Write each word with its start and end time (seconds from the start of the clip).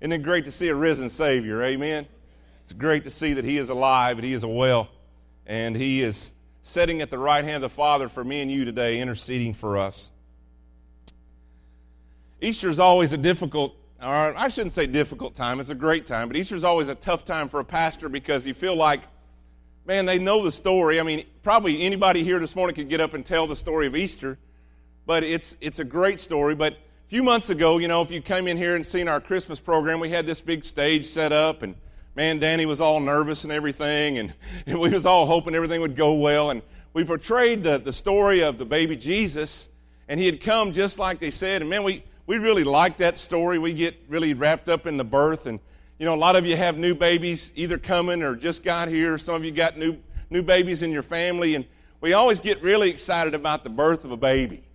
Isn't 0.00 0.12
it 0.12 0.22
great 0.22 0.44
to 0.44 0.52
see 0.52 0.68
a 0.68 0.74
risen 0.74 1.10
Savior? 1.10 1.62
Amen. 1.62 2.06
It's 2.62 2.72
great 2.72 3.04
to 3.04 3.10
see 3.10 3.32
that 3.34 3.44
He 3.44 3.58
is 3.58 3.68
alive 3.68 4.18
and 4.18 4.24
He 4.24 4.32
is 4.32 4.44
well, 4.46 4.88
and 5.46 5.74
He 5.74 6.02
is 6.02 6.32
sitting 6.62 7.00
at 7.00 7.10
the 7.10 7.18
right 7.18 7.44
hand 7.44 7.56
of 7.56 7.62
the 7.62 7.74
Father 7.74 8.08
for 8.08 8.22
me 8.22 8.40
and 8.40 8.50
you 8.50 8.64
today, 8.64 9.00
interceding 9.00 9.54
for 9.54 9.76
us. 9.76 10.12
Easter 12.40 12.68
is 12.68 12.78
always 12.78 13.12
a 13.12 13.16
difficult, 13.16 13.74
or 14.00 14.06
I 14.36 14.46
shouldn't 14.48 14.72
say 14.72 14.86
difficult 14.86 15.34
time, 15.34 15.58
it's 15.58 15.70
a 15.70 15.74
great 15.74 16.06
time, 16.06 16.28
but 16.28 16.36
Easter 16.36 16.54
is 16.54 16.62
always 16.62 16.86
a 16.86 16.94
tough 16.94 17.24
time 17.24 17.48
for 17.48 17.58
a 17.58 17.64
pastor 17.64 18.08
because 18.08 18.46
you 18.46 18.54
feel 18.54 18.76
like, 18.76 19.00
man, 19.84 20.06
they 20.06 20.18
know 20.18 20.44
the 20.44 20.52
story. 20.52 21.00
I 21.00 21.02
mean, 21.02 21.24
probably 21.42 21.82
anybody 21.82 22.22
here 22.22 22.38
this 22.38 22.54
morning 22.54 22.76
could 22.76 22.88
get 22.88 23.00
up 23.00 23.14
and 23.14 23.26
tell 23.26 23.48
the 23.48 23.56
story 23.56 23.88
of 23.88 23.96
Easter, 23.96 24.38
but 25.06 25.24
it's, 25.24 25.56
it's 25.60 25.80
a 25.80 25.84
great 25.84 26.20
story. 26.20 26.54
But 26.54 26.78
a 27.08 27.10
few 27.10 27.22
months 27.22 27.48
ago, 27.48 27.78
you 27.78 27.88
know, 27.88 28.02
if 28.02 28.10
you 28.10 28.20
came 28.20 28.46
in 28.46 28.58
here 28.58 28.76
and 28.76 28.84
seen 28.84 29.08
our 29.08 29.18
Christmas 29.18 29.58
program, 29.58 29.98
we 29.98 30.10
had 30.10 30.26
this 30.26 30.42
big 30.42 30.62
stage 30.62 31.06
set 31.06 31.32
up 31.32 31.62
and 31.62 31.74
man, 32.14 32.38
Danny 32.38 32.66
was 32.66 32.82
all 32.82 33.00
nervous 33.00 33.44
and 33.44 33.52
everything, 33.52 34.18
and, 34.18 34.34
and 34.66 34.78
we 34.78 34.90
was 34.90 35.06
all 35.06 35.24
hoping 35.24 35.54
everything 35.54 35.80
would 35.80 35.96
go 35.96 36.12
well. 36.12 36.50
And 36.50 36.60
we 36.92 37.04
portrayed 37.04 37.62
the, 37.62 37.78
the 37.78 37.94
story 37.94 38.42
of 38.42 38.58
the 38.58 38.66
baby 38.66 38.94
Jesus, 38.94 39.70
and 40.06 40.20
he 40.20 40.26
had 40.26 40.42
come 40.42 40.74
just 40.74 40.98
like 40.98 41.18
they 41.18 41.30
said. 41.30 41.62
And 41.62 41.70
man, 41.70 41.82
we, 41.82 42.04
we 42.26 42.36
really 42.36 42.62
like 42.62 42.98
that 42.98 43.16
story. 43.16 43.58
We 43.58 43.72
get 43.72 43.96
really 44.10 44.34
wrapped 44.34 44.68
up 44.68 44.86
in 44.86 44.98
the 44.98 45.04
birth. 45.04 45.46
And, 45.46 45.60
you 45.98 46.04
know, 46.04 46.14
a 46.14 46.20
lot 46.20 46.36
of 46.36 46.44
you 46.44 46.58
have 46.58 46.76
new 46.76 46.94
babies 46.94 47.54
either 47.56 47.78
coming 47.78 48.22
or 48.22 48.36
just 48.36 48.62
got 48.62 48.88
here. 48.88 49.16
Some 49.16 49.34
of 49.34 49.46
you 49.46 49.50
got 49.50 49.78
new, 49.78 49.96
new 50.28 50.42
babies 50.42 50.82
in 50.82 50.92
your 50.92 51.02
family. 51.02 51.54
And 51.54 51.64
we 52.02 52.12
always 52.12 52.38
get 52.38 52.62
really 52.62 52.90
excited 52.90 53.34
about 53.34 53.64
the 53.64 53.70
birth 53.70 54.04
of 54.04 54.12
a 54.12 54.16
baby. 54.18 54.67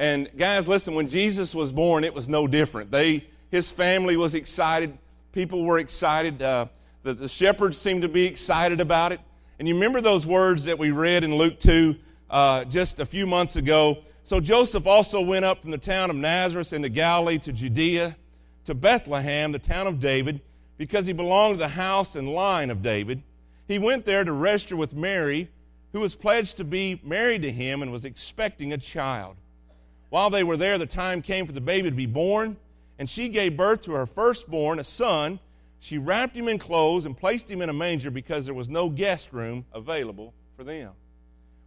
And 0.00 0.30
guys, 0.36 0.66
listen, 0.66 0.94
when 0.94 1.08
Jesus 1.08 1.54
was 1.54 1.72
born, 1.72 2.04
it 2.04 2.14
was 2.14 2.28
no 2.28 2.46
different. 2.46 2.90
They, 2.90 3.26
his 3.50 3.70
family 3.70 4.16
was 4.16 4.34
excited 4.34 4.96
people 5.32 5.64
were 5.64 5.78
excited. 5.78 6.42
Uh, 6.42 6.66
the, 7.02 7.14
the 7.14 7.28
shepherds 7.28 7.78
seemed 7.78 8.02
to 8.02 8.08
be 8.08 8.26
excited 8.26 8.80
about 8.80 9.12
it. 9.12 9.20
And 9.58 9.68
you 9.68 9.74
remember 9.74 10.00
those 10.00 10.26
words 10.26 10.64
that 10.64 10.78
we 10.78 10.90
read 10.90 11.24
in 11.24 11.34
Luke 11.34 11.60
2 11.60 11.94
uh, 12.30 12.64
just 12.64 13.00
a 13.00 13.06
few 13.06 13.26
months 13.26 13.56
ago? 13.56 13.98
So 14.24 14.40
Joseph 14.40 14.86
also 14.86 15.20
went 15.20 15.44
up 15.44 15.62
from 15.62 15.70
the 15.70 15.78
town 15.78 16.10
of 16.10 16.16
Nazareth 16.16 16.72
into 16.72 16.88
Galilee 16.88 17.38
to 17.38 17.52
Judea, 17.52 18.16
to 18.64 18.74
Bethlehem, 18.74 19.52
the 19.52 19.58
town 19.58 19.86
of 19.86 20.00
David, 20.00 20.40
because 20.78 21.06
he 21.06 21.12
belonged 21.12 21.54
to 21.54 21.58
the 21.58 21.68
house 21.68 22.16
and 22.16 22.28
line 22.28 22.70
of 22.70 22.82
David. 22.82 23.22
He 23.68 23.78
went 23.78 24.04
there 24.04 24.24
to 24.24 24.32
register 24.32 24.76
with 24.76 24.94
Mary, 24.94 25.48
who 25.92 26.00
was 26.00 26.14
pledged 26.14 26.56
to 26.56 26.64
be 26.64 27.00
married 27.04 27.42
to 27.42 27.52
him 27.52 27.82
and 27.82 27.92
was 27.92 28.04
expecting 28.04 28.72
a 28.72 28.78
child. 28.78 29.36
While 30.10 30.30
they 30.30 30.44
were 30.44 30.56
there, 30.56 30.76
the 30.76 30.86
time 30.86 31.22
came 31.22 31.46
for 31.46 31.52
the 31.52 31.60
baby 31.60 31.88
to 31.88 31.96
be 31.96 32.06
born 32.06 32.56
and 33.00 33.08
she 33.08 33.30
gave 33.30 33.56
birth 33.56 33.84
to 33.84 33.92
her 33.92 34.04
firstborn, 34.04 34.78
a 34.78 34.84
son. 34.84 35.40
She 35.78 35.96
wrapped 35.96 36.36
him 36.36 36.48
in 36.48 36.58
clothes 36.58 37.06
and 37.06 37.16
placed 37.16 37.50
him 37.50 37.62
in 37.62 37.70
a 37.70 37.72
manger 37.72 38.10
because 38.10 38.44
there 38.44 38.54
was 38.54 38.68
no 38.68 38.90
guest 38.90 39.32
room 39.32 39.64
available 39.72 40.34
for 40.54 40.64
them. 40.64 40.92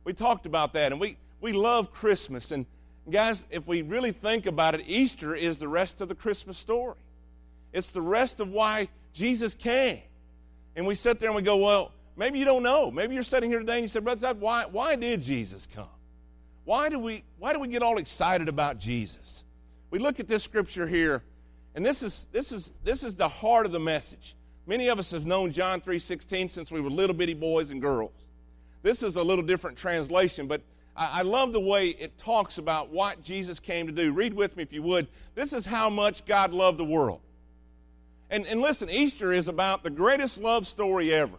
We 0.03 0.13
talked 0.13 0.45
about 0.45 0.73
that, 0.73 0.91
and 0.91 1.01
we, 1.01 1.17
we 1.41 1.51
love 1.51 1.91
Christmas. 1.91 2.51
And 2.51 2.67
guys, 3.09 3.47
if 3.49 3.65
we 3.65 3.81
really 3.81 4.11
think 4.11 4.45
about 4.45 4.75
it, 4.75 4.83
Easter 4.85 5.33
is 5.33 5.57
the 5.57 5.67
rest 5.67 6.01
of 6.01 6.07
the 6.07 6.13
Christmas 6.13 6.55
story. 6.55 6.97
It's 7.71 7.89
the 7.89 8.01
rest 8.01 8.39
of 8.39 8.49
why 8.49 8.89
Jesus 9.13 9.55
came. 9.55 10.03
And 10.75 10.85
we 10.85 10.93
sit 10.93 11.19
there 11.19 11.29
and 11.29 11.35
we 11.35 11.41
go, 11.41 11.57
well, 11.57 11.91
maybe 12.15 12.37
you 12.37 12.45
don't 12.45 12.61
know. 12.61 12.91
Maybe 12.91 13.15
you're 13.15 13.23
sitting 13.23 13.49
here 13.49 13.57
today 13.57 13.77
and 13.77 13.81
you 13.81 13.87
said, 13.87 14.03
Brother 14.03 14.35
why, 14.35 14.65
why 14.65 14.95
did 14.95 15.23
Jesus 15.23 15.67
come? 15.73 15.87
Why 16.65 16.89
do, 16.89 16.97
we, 16.97 17.23
why 17.39 17.53
do 17.53 17.59
we 17.59 17.67
get 17.67 17.81
all 17.81 17.97
excited 17.97 18.47
about 18.47 18.79
Jesus? 18.79 19.45
we 19.93 19.99
look 19.99 20.19
at 20.19 20.27
this 20.27 20.41
scripture 20.41 20.87
here, 20.87 21.21
and 21.75 21.85
this 21.85 22.01
is, 22.01 22.27
this 22.31 22.51
is, 22.51 22.73
this 22.83 23.03
is 23.03 23.15
the 23.15 23.27
heart 23.27 23.67
of 23.67 23.71
the 23.71 23.79
message. 23.79 24.35
Many 24.65 24.87
of 24.87 24.97
us 24.97 25.11
have 25.11 25.27
known 25.27 25.51
John 25.51 25.81
3.16 25.81 26.49
since 26.49 26.71
we 26.71 26.81
were 26.81 26.89
little 26.89 27.15
bitty 27.15 27.35
boys 27.35 27.69
and 27.69 27.79
girls. 27.79 28.25
This 28.81 29.03
is 29.03 29.17
a 29.17 29.23
little 29.23 29.43
different 29.43 29.77
translation, 29.77 30.47
but 30.47 30.61
I, 30.95 31.19
I 31.19 31.21
love 31.21 31.53
the 31.53 31.59
way 31.59 31.89
it 31.89 32.17
talks 32.17 32.57
about 32.57 32.89
what 32.89 33.21
Jesus 33.21 33.59
came 33.59 33.85
to 33.85 33.93
do. 33.93 34.13
Read 34.13 34.33
with 34.33 34.57
me 34.57 34.63
if 34.63 34.73
you 34.73 34.81
would. 34.81 35.07
This 35.35 35.53
is 35.53 35.63
how 35.63 35.91
much 35.91 36.25
God 36.25 36.53
loved 36.53 36.79
the 36.79 36.85
world. 36.85 37.19
And, 38.31 38.47
and 38.47 38.61
listen, 38.61 38.89
Easter 38.89 39.31
is 39.31 39.47
about 39.47 39.83
the 39.83 39.91
greatest 39.91 40.39
love 40.39 40.65
story 40.65 41.13
ever. 41.13 41.37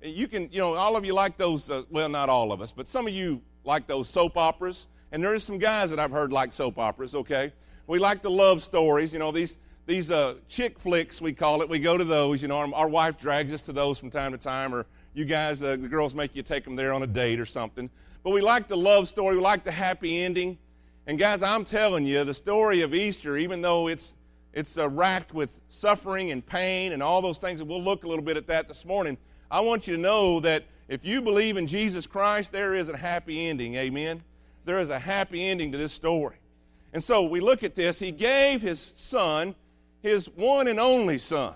You 0.00 0.28
can, 0.28 0.48
you 0.52 0.60
know, 0.60 0.74
all 0.74 0.96
of 0.96 1.04
you 1.04 1.12
like 1.12 1.36
those, 1.38 1.68
uh, 1.70 1.82
well, 1.90 2.08
not 2.08 2.28
all 2.28 2.52
of 2.52 2.62
us, 2.62 2.70
but 2.70 2.86
some 2.86 3.08
of 3.08 3.12
you 3.12 3.42
like 3.68 3.86
those 3.86 4.08
soap 4.08 4.36
operas. 4.36 4.88
And 5.12 5.22
there 5.22 5.32
are 5.32 5.38
some 5.38 5.58
guys 5.58 5.90
that 5.90 6.00
I've 6.00 6.10
heard 6.10 6.32
like 6.32 6.52
soap 6.52 6.78
operas, 6.78 7.14
okay? 7.14 7.52
We 7.86 7.98
like 7.98 8.22
the 8.22 8.30
love 8.30 8.62
stories, 8.62 9.12
you 9.12 9.18
know, 9.18 9.30
these, 9.30 9.58
these 9.86 10.10
uh, 10.10 10.34
chick 10.48 10.78
flicks, 10.78 11.20
we 11.20 11.34
call 11.34 11.60
it. 11.62 11.68
We 11.68 11.78
go 11.78 11.96
to 11.96 12.04
those, 12.04 12.42
you 12.42 12.48
know, 12.48 12.56
our, 12.56 12.74
our 12.74 12.88
wife 12.88 13.18
drags 13.18 13.52
us 13.52 13.62
to 13.64 13.72
those 13.72 13.98
from 13.98 14.10
time 14.10 14.32
to 14.32 14.38
time, 14.38 14.74
or 14.74 14.86
you 15.14 15.26
guys, 15.26 15.62
uh, 15.62 15.76
the 15.76 15.88
girls 15.88 16.14
make 16.14 16.34
you 16.34 16.42
take 16.42 16.64
them 16.64 16.76
there 16.76 16.92
on 16.94 17.02
a 17.02 17.06
date 17.06 17.38
or 17.38 17.46
something. 17.46 17.88
But 18.22 18.30
we 18.30 18.40
like 18.40 18.68
the 18.68 18.76
love 18.76 19.06
story, 19.06 19.36
we 19.36 19.42
like 19.42 19.64
the 19.64 19.70
happy 19.70 20.22
ending. 20.22 20.58
And 21.06 21.18
guys, 21.18 21.42
I'm 21.42 21.64
telling 21.64 22.06
you, 22.06 22.24
the 22.24 22.34
story 22.34 22.80
of 22.80 22.94
Easter, 22.94 23.36
even 23.36 23.62
though 23.62 23.88
it's 23.88 24.14
it's 24.54 24.78
uh, 24.78 24.88
racked 24.88 25.34
with 25.34 25.60
suffering 25.68 26.32
and 26.32 26.44
pain 26.44 26.92
and 26.92 27.02
all 27.02 27.20
those 27.20 27.38
things, 27.38 27.60
and 27.60 27.68
we'll 27.68 27.82
look 27.82 28.04
a 28.04 28.08
little 28.08 28.24
bit 28.24 28.38
at 28.38 28.46
that 28.46 28.66
this 28.66 28.84
morning. 28.84 29.16
I 29.50 29.60
want 29.60 29.86
you 29.86 29.94
to 29.94 30.00
know 30.00 30.40
that 30.40 30.64
if 30.88 31.04
you 31.04 31.22
believe 31.22 31.56
in 31.56 31.66
Jesus 31.66 32.06
Christ, 32.06 32.52
there 32.52 32.74
is 32.74 32.88
a 32.88 32.96
happy 32.96 33.48
ending. 33.48 33.74
Amen 33.74 34.22
there 34.68 34.78
is 34.80 34.90
a 34.90 34.98
happy 34.98 35.48
ending 35.48 35.72
to 35.72 35.78
this 35.78 35.94
story. 35.94 36.36
And 36.92 37.02
so 37.02 37.22
we 37.22 37.40
look 37.40 37.64
at 37.64 37.74
this. 37.74 37.98
He 37.98 38.12
gave 38.12 38.60
his 38.60 38.92
son, 38.96 39.54
his 40.02 40.28
one 40.28 40.68
and 40.68 40.78
only 40.78 41.16
son. 41.16 41.54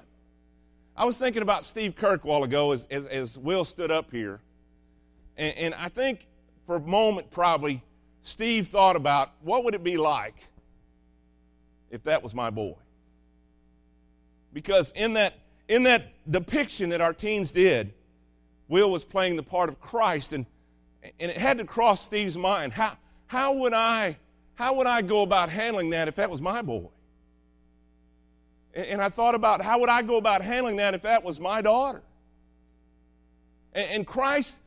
I 0.96 1.04
was 1.04 1.18
thinking 1.18 1.42
about 1.42 1.66
Steve 1.66 1.94
Kirk 1.94 2.24
a 2.24 2.26
while 2.26 2.42
ago 2.42 2.72
as, 2.72 2.86
as, 2.90 3.04
as 3.06 3.38
Will 3.38 3.64
stood 3.66 3.90
up 3.90 4.10
here. 4.10 4.40
And, 5.36 5.56
and 5.56 5.74
I 5.74 5.90
think 5.90 6.26
for 6.66 6.76
a 6.76 6.80
moment, 6.80 7.30
probably, 7.30 7.82
Steve 8.22 8.68
thought 8.68 8.96
about 8.96 9.32
what 9.42 9.64
would 9.64 9.74
it 9.74 9.84
be 9.84 9.98
like 9.98 10.36
if 11.90 12.02
that 12.04 12.22
was 12.22 12.34
my 12.34 12.48
boy? 12.48 12.76
Because 14.54 14.90
in 14.92 15.14
that, 15.14 15.34
in 15.68 15.82
that 15.82 16.12
depiction 16.30 16.90
that 16.90 17.02
our 17.02 17.12
teens 17.12 17.50
did, 17.50 17.92
Will 18.72 18.90
was 18.90 19.04
playing 19.04 19.36
the 19.36 19.42
part 19.42 19.68
of 19.68 19.78
Christ, 19.82 20.32
and, 20.32 20.46
and 21.20 21.30
it 21.30 21.36
had 21.36 21.58
to 21.58 21.64
cross 21.64 22.00
Steve's 22.00 22.38
mind. 22.38 22.72
How, 22.72 22.96
how 23.26 23.52
would 23.52 23.74
I, 23.74 24.16
how 24.54 24.76
would 24.76 24.86
I 24.86 25.02
go 25.02 25.20
about 25.20 25.50
handling 25.50 25.90
that 25.90 26.08
if 26.08 26.14
that 26.14 26.30
was 26.30 26.40
my 26.40 26.62
boy? 26.62 26.88
And, 28.72 28.86
and 28.86 29.02
I 29.02 29.10
thought 29.10 29.34
about 29.34 29.60
how 29.60 29.80
would 29.80 29.90
I 29.90 30.00
go 30.00 30.16
about 30.16 30.40
handling 30.40 30.76
that 30.76 30.94
if 30.94 31.02
that 31.02 31.22
was 31.22 31.38
my 31.38 31.60
daughter? 31.60 32.00
And, 33.74 33.90
and 33.90 34.06
Christ 34.06 34.58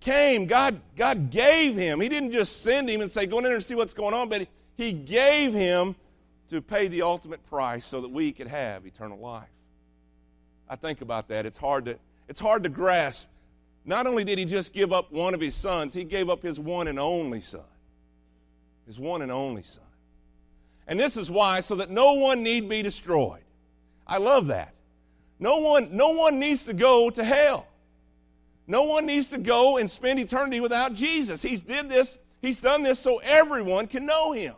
came, 0.00 0.46
God, 0.46 0.80
God 0.96 1.30
gave 1.30 1.76
him. 1.76 2.00
He 2.00 2.08
didn't 2.08 2.32
just 2.32 2.62
send 2.62 2.88
him 2.88 3.02
and 3.02 3.10
say, 3.10 3.26
go 3.26 3.36
in 3.36 3.44
there 3.44 3.54
and 3.54 3.62
see 3.62 3.74
what's 3.74 3.92
going 3.92 4.14
on, 4.14 4.30
but 4.30 4.48
he 4.78 4.94
gave 4.94 5.52
him 5.52 5.94
to 6.48 6.62
pay 6.62 6.88
the 6.88 7.02
ultimate 7.02 7.44
price 7.50 7.84
so 7.84 8.00
that 8.00 8.10
we 8.10 8.32
could 8.32 8.48
have 8.48 8.86
eternal 8.86 9.18
life. 9.18 9.44
I 10.70 10.76
think 10.76 11.02
about 11.02 11.28
that. 11.28 11.44
It's 11.44 11.58
hard 11.58 11.84
to, 11.84 11.98
it's 12.28 12.40
hard 12.40 12.62
to 12.62 12.70
grasp. 12.70 13.28
Not 13.84 14.06
only 14.06 14.24
did 14.24 14.38
he 14.38 14.44
just 14.44 14.72
give 14.72 14.92
up 14.92 15.12
one 15.12 15.34
of 15.34 15.40
his 15.40 15.54
sons, 15.54 15.92
he 15.92 16.04
gave 16.04 16.30
up 16.30 16.42
his 16.42 16.60
one 16.60 16.88
and 16.88 16.98
only 16.98 17.40
son 17.40 17.62
his 18.86 18.98
one 18.98 19.22
and 19.22 19.30
only 19.30 19.62
Son. 19.62 19.84
And 20.86 20.98
this 20.98 21.16
is 21.16 21.30
why, 21.30 21.60
so 21.60 21.76
that 21.76 21.90
no 21.90 22.14
one 22.14 22.42
need 22.42 22.68
be 22.68 22.82
destroyed. 22.82 23.42
I 24.06 24.18
love 24.18 24.48
that. 24.48 24.74
No 25.38 25.58
one, 25.58 25.96
no 25.96 26.10
one 26.10 26.38
needs 26.38 26.66
to 26.66 26.74
go 26.74 27.10
to 27.10 27.24
hell. 27.24 27.66
No 28.66 28.82
one 28.82 29.06
needs 29.06 29.30
to 29.30 29.38
go 29.38 29.78
and 29.78 29.90
spend 29.90 30.18
eternity 30.18 30.60
without 30.60 30.94
Jesus. 30.94 31.42
He's 31.42 31.62
did 31.62 31.88
this, 31.88 32.18
he's 32.40 32.60
done 32.60 32.82
this 32.82 32.98
so 32.98 33.18
everyone 33.18 33.86
can 33.86 34.06
know 34.06 34.32
him. 34.32 34.54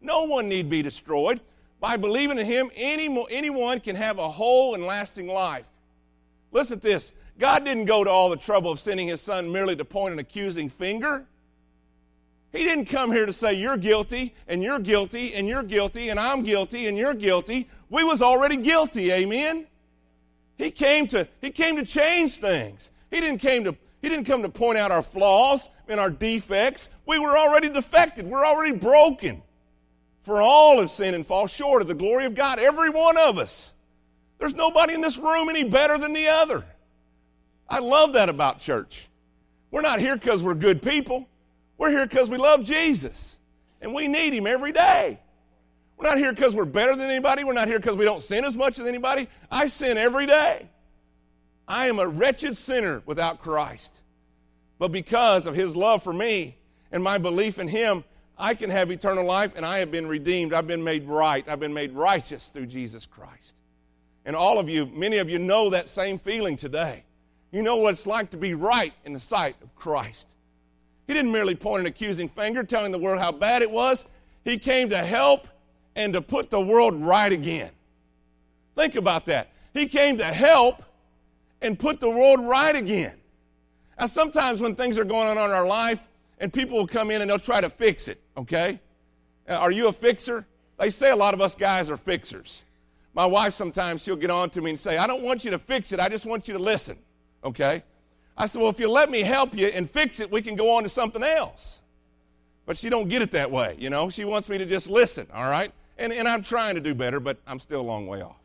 No 0.00 0.24
one 0.24 0.48
need 0.48 0.70
be 0.70 0.82
destroyed. 0.82 1.40
By 1.80 1.96
believing 1.96 2.38
in 2.38 2.46
him, 2.46 2.70
any, 2.74 3.24
anyone 3.30 3.80
can 3.80 3.94
have 3.96 4.18
a 4.18 4.28
whole 4.28 4.74
and 4.74 4.84
lasting 4.84 5.28
life. 5.28 5.66
Listen 6.50 6.80
to 6.80 6.88
this. 6.88 7.12
God 7.38 7.64
didn't 7.64 7.84
go 7.84 8.02
to 8.02 8.10
all 8.10 8.30
the 8.30 8.36
trouble 8.36 8.70
of 8.72 8.80
sending 8.80 9.08
his 9.08 9.20
son 9.20 9.52
merely 9.52 9.76
to 9.76 9.84
point 9.84 10.12
an 10.12 10.18
accusing 10.18 10.68
finger. 10.68 11.24
He 12.52 12.64
didn't 12.64 12.86
come 12.86 13.12
here 13.12 13.26
to 13.26 13.32
say 13.32 13.54
you're 13.54 13.76
guilty 13.76 14.34
and 14.48 14.62
you're 14.62 14.78
guilty 14.78 15.34
and 15.34 15.46
you're 15.46 15.62
guilty 15.62 16.08
and 16.08 16.18
I'm 16.18 16.42
guilty 16.42 16.86
and 16.86 16.96
you're 16.96 17.14
guilty. 17.14 17.68
We 17.90 18.04
was 18.04 18.22
already 18.22 18.56
guilty, 18.56 19.12
amen. 19.12 19.66
He 20.56 20.70
came 20.70 21.06
to 21.08 21.28
he 21.40 21.50
came 21.50 21.76
to 21.76 21.84
change 21.84 22.38
things. 22.38 22.90
He 23.10 23.20
didn't 23.20 23.38
came 23.38 23.64
to 23.64 23.76
he 24.02 24.08
didn't 24.08 24.24
come 24.24 24.42
to 24.42 24.48
point 24.48 24.78
out 24.78 24.90
our 24.90 25.02
flaws 25.02 25.68
and 25.88 26.00
our 26.00 26.10
defects. 26.10 26.88
We 27.06 27.18
were 27.18 27.36
already 27.36 27.68
defected. 27.68 28.26
We're 28.26 28.46
already 28.46 28.76
broken. 28.76 29.42
For 30.22 30.42
all 30.42 30.80
have 30.80 30.90
sinned 30.90 31.14
and 31.14 31.26
fall 31.26 31.46
short 31.46 31.82
of 31.82 31.88
the 31.88 31.94
glory 31.94 32.26
of 32.26 32.34
God, 32.34 32.58
every 32.58 32.90
one 32.90 33.16
of 33.16 33.38
us. 33.38 33.72
There's 34.38 34.54
nobody 34.54 34.94
in 34.94 35.00
this 35.00 35.18
room 35.18 35.48
any 35.48 35.64
better 35.64 35.98
than 35.98 36.12
the 36.12 36.28
other. 36.28 36.64
I 37.68 37.80
love 37.80 38.14
that 38.14 38.28
about 38.28 38.60
church. 38.60 39.08
We're 39.70 39.82
not 39.82 40.00
here 40.00 40.16
because 40.16 40.42
we're 40.42 40.54
good 40.54 40.82
people. 40.82 41.28
We're 41.76 41.90
here 41.90 42.06
because 42.06 42.30
we 42.30 42.38
love 42.38 42.64
Jesus 42.64 43.36
and 43.80 43.94
we 43.94 44.08
need 44.08 44.32
Him 44.32 44.46
every 44.46 44.72
day. 44.72 45.20
We're 45.96 46.08
not 46.08 46.18
here 46.18 46.32
because 46.32 46.54
we're 46.54 46.64
better 46.64 46.94
than 46.94 47.10
anybody. 47.10 47.44
We're 47.44 47.52
not 47.52 47.68
here 47.68 47.78
because 47.78 47.96
we 47.96 48.04
don't 48.04 48.22
sin 48.22 48.44
as 48.44 48.56
much 48.56 48.78
as 48.78 48.86
anybody. 48.86 49.28
I 49.50 49.66
sin 49.66 49.98
every 49.98 50.26
day. 50.26 50.68
I 51.66 51.88
am 51.88 51.98
a 51.98 52.06
wretched 52.06 52.56
sinner 52.56 53.02
without 53.04 53.40
Christ. 53.40 54.00
But 54.78 54.92
because 54.92 55.46
of 55.46 55.54
his 55.54 55.76
love 55.76 56.02
for 56.02 56.12
me 56.12 56.56
and 56.92 57.02
my 57.02 57.18
belief 57.18 57.58
in 57.58 57.68
him, 57.68 58.04
I 58.38 58.54
can 58.54 58.70
have 58.70 58.92
eternal 58.92 59.24
life 59.24 59.54
and 59.56 59.66
I 59.66 59.80
have 59.80 59.90
been 59.90 60.06
redeemed. 60.06 60.54
I've 60.54 60.68
been 60.68 60.84
made 60.84 61.04
right. 61.04 61.46
I've 61.48 61.60
been 61.60 61.74
made 61.74 61.92
righteous 61.92 62.50
through 62.50 62.66
Jesus 62.66 63.04
Christ. 63.04 63.56
And 64.24 64.36
all 64.36 64.58
of 64.58 64.68
you, 64.68 64.86
many 64.86 65.18
of 65.18 65.28
you 65.28 65.40
know 65.40 65.70
that 65.70 65.88
same 65.88 66.18
feeling 66.18 66.56
today. 66.56 67.02
You 67.50 67.62
know 67.62 67.76
what 67.76 67.92
it's 67.92 68.06
like 68.06 68.30
to 68.30 68.36
be 68.36 68.54
right 68.54 68.92
in 69.04 69.12
the 69.12 69.20
sight 69.20 69.56
of 69.62 69.74
Christ. 69.74 70.34
He 71.06 71.14
didn't 71.14 71.32
merely 71.32 71.54
point 71.54 71.80
an 71.80 71.86
accusing 71.86 72.28
finger 72.28 72.62
telling 72.62 72.92
the 72.92 72.98
world 72.98 73.18
how 73.18 73.32
bad 73.32 73.62
it 73.62 73.70
was, 73.70 74.04
He 74.44 74.58
came 74.58 74.90
to 74.90 74.98
help 74.98 75.48
and 75.96 76.12
to 76.12 76.22
put 76.22 76.50
the 76.50 76.60
world 76.60 76.94
right 76.94 77.32
again. 77.32 77.70
Think 78.76 78.94
about 78.94 79.26
that. 79.26 79.50
He 79.74 79.86
came 79.86 80.18
to 80.18 80.24
help 80.24 80.82
and 81.60 81.78
put 81.78 82.00
the 82.00 82.10
world 82.10 82.40
right 82.40 82.76
again. 82.76 83.16
Now, 83.98 84.06
sometimes 84.06 84.60
when 84.60 84.76
things 84.76 84.96
are 84.98 85.04
going 85.04 85.26
on 85.26 85.36
in 85.36 85.50
our 85.50 85.66
life 85.66 86.06
and 86.38 86.52
people 86.52 86.78
will 86.78 86.86
come 86.86 87.10
in 87.10 87.20
and 87.20 87.28
they'll 87.28 87.38
try 87.38 87.60
to 87.60 87.68
fix 87.68 88.06
it, 88.06 88.20
okay? 88.36 88.78
Uh, 89.48 89.54
are 89.54 89.72
you 89.72 89.88
a 89.88 89.92
fixer? 89.92 90.46
They 90.78 90.90
say 90.90 91.10
a 91.10 91.16
lot 91.16 91.34
of 91.34 91.40
us 91.40 91.54
guys 91.54 91.90
are 91.90 91.96
fixers. 91.96 92.64
My 93.14 93.26
wife 93.26 93.54
sometimes 93.54 94.04
she'll 94.04 94.14
get 94.14 94.30
on 94.30 94.50
to 94.50 94.60
me 94.60 94.70
and 94.70 94.78
say, 94.78 94.98
I 94.98 95.08
don't 95.08 95.22
want 95.22 95.44
you 95.44 95.50
to 95.50 95.58
fix 95.58 95.92
it, 95.92 95.98
I 95.98 96.08
just 96.08 96.26
want 96.26 96.46
you 96.46 96.54
to 96.54 96.62
listen, 96.62 96.96
okay? 97.44 97.82
I 98.36 98.46
said, 98.46 98.60
Well, 98.60 98.70
if 98.70 98.78
you 98.78 98.88
let 98.88 99.10
me 99.10 99.20
help 99.20 99.56
you 99.56 99.66
and 99.66 99.90
fix 99.90 100.20
it, 100.20 100.30
we 100.30 100.42
can 100.42 100.56
go 100.56 100.76
on 100.76 100.84
to 100.84 100.88
something 100.88 101.22
else. 101.22 101.82
But 102.66 102.76
she 102.76 102.90
don't 102.90 103.08
get 103.08 103.22
it 103.22 103.30
that 103.32 103.50
way, 103.50 103.76
you 103.78 103.90
know. 103.90 104.10
She 104.10 104.24
wants 104.24 104.48
me 104.48 104.58
to 104.58 104.66
just 104.66 104.90
listen, 104.90 105.26
all 105.32 105.48
right? 105.48 105.72
And, 105.96 106.12
and 106.12 106.28
I'm 106.28 106.42
trying 106.42 106.74
to 106.74 106.80
do 106.80 106.94
better, 106.94 107.18
but 107.18 107.38
I'm 107.46 107.58
still 107.58 107.80
a 107.80 107.82
long 107.82 108.06
way 108.06 108.22
off. 108.22 108.36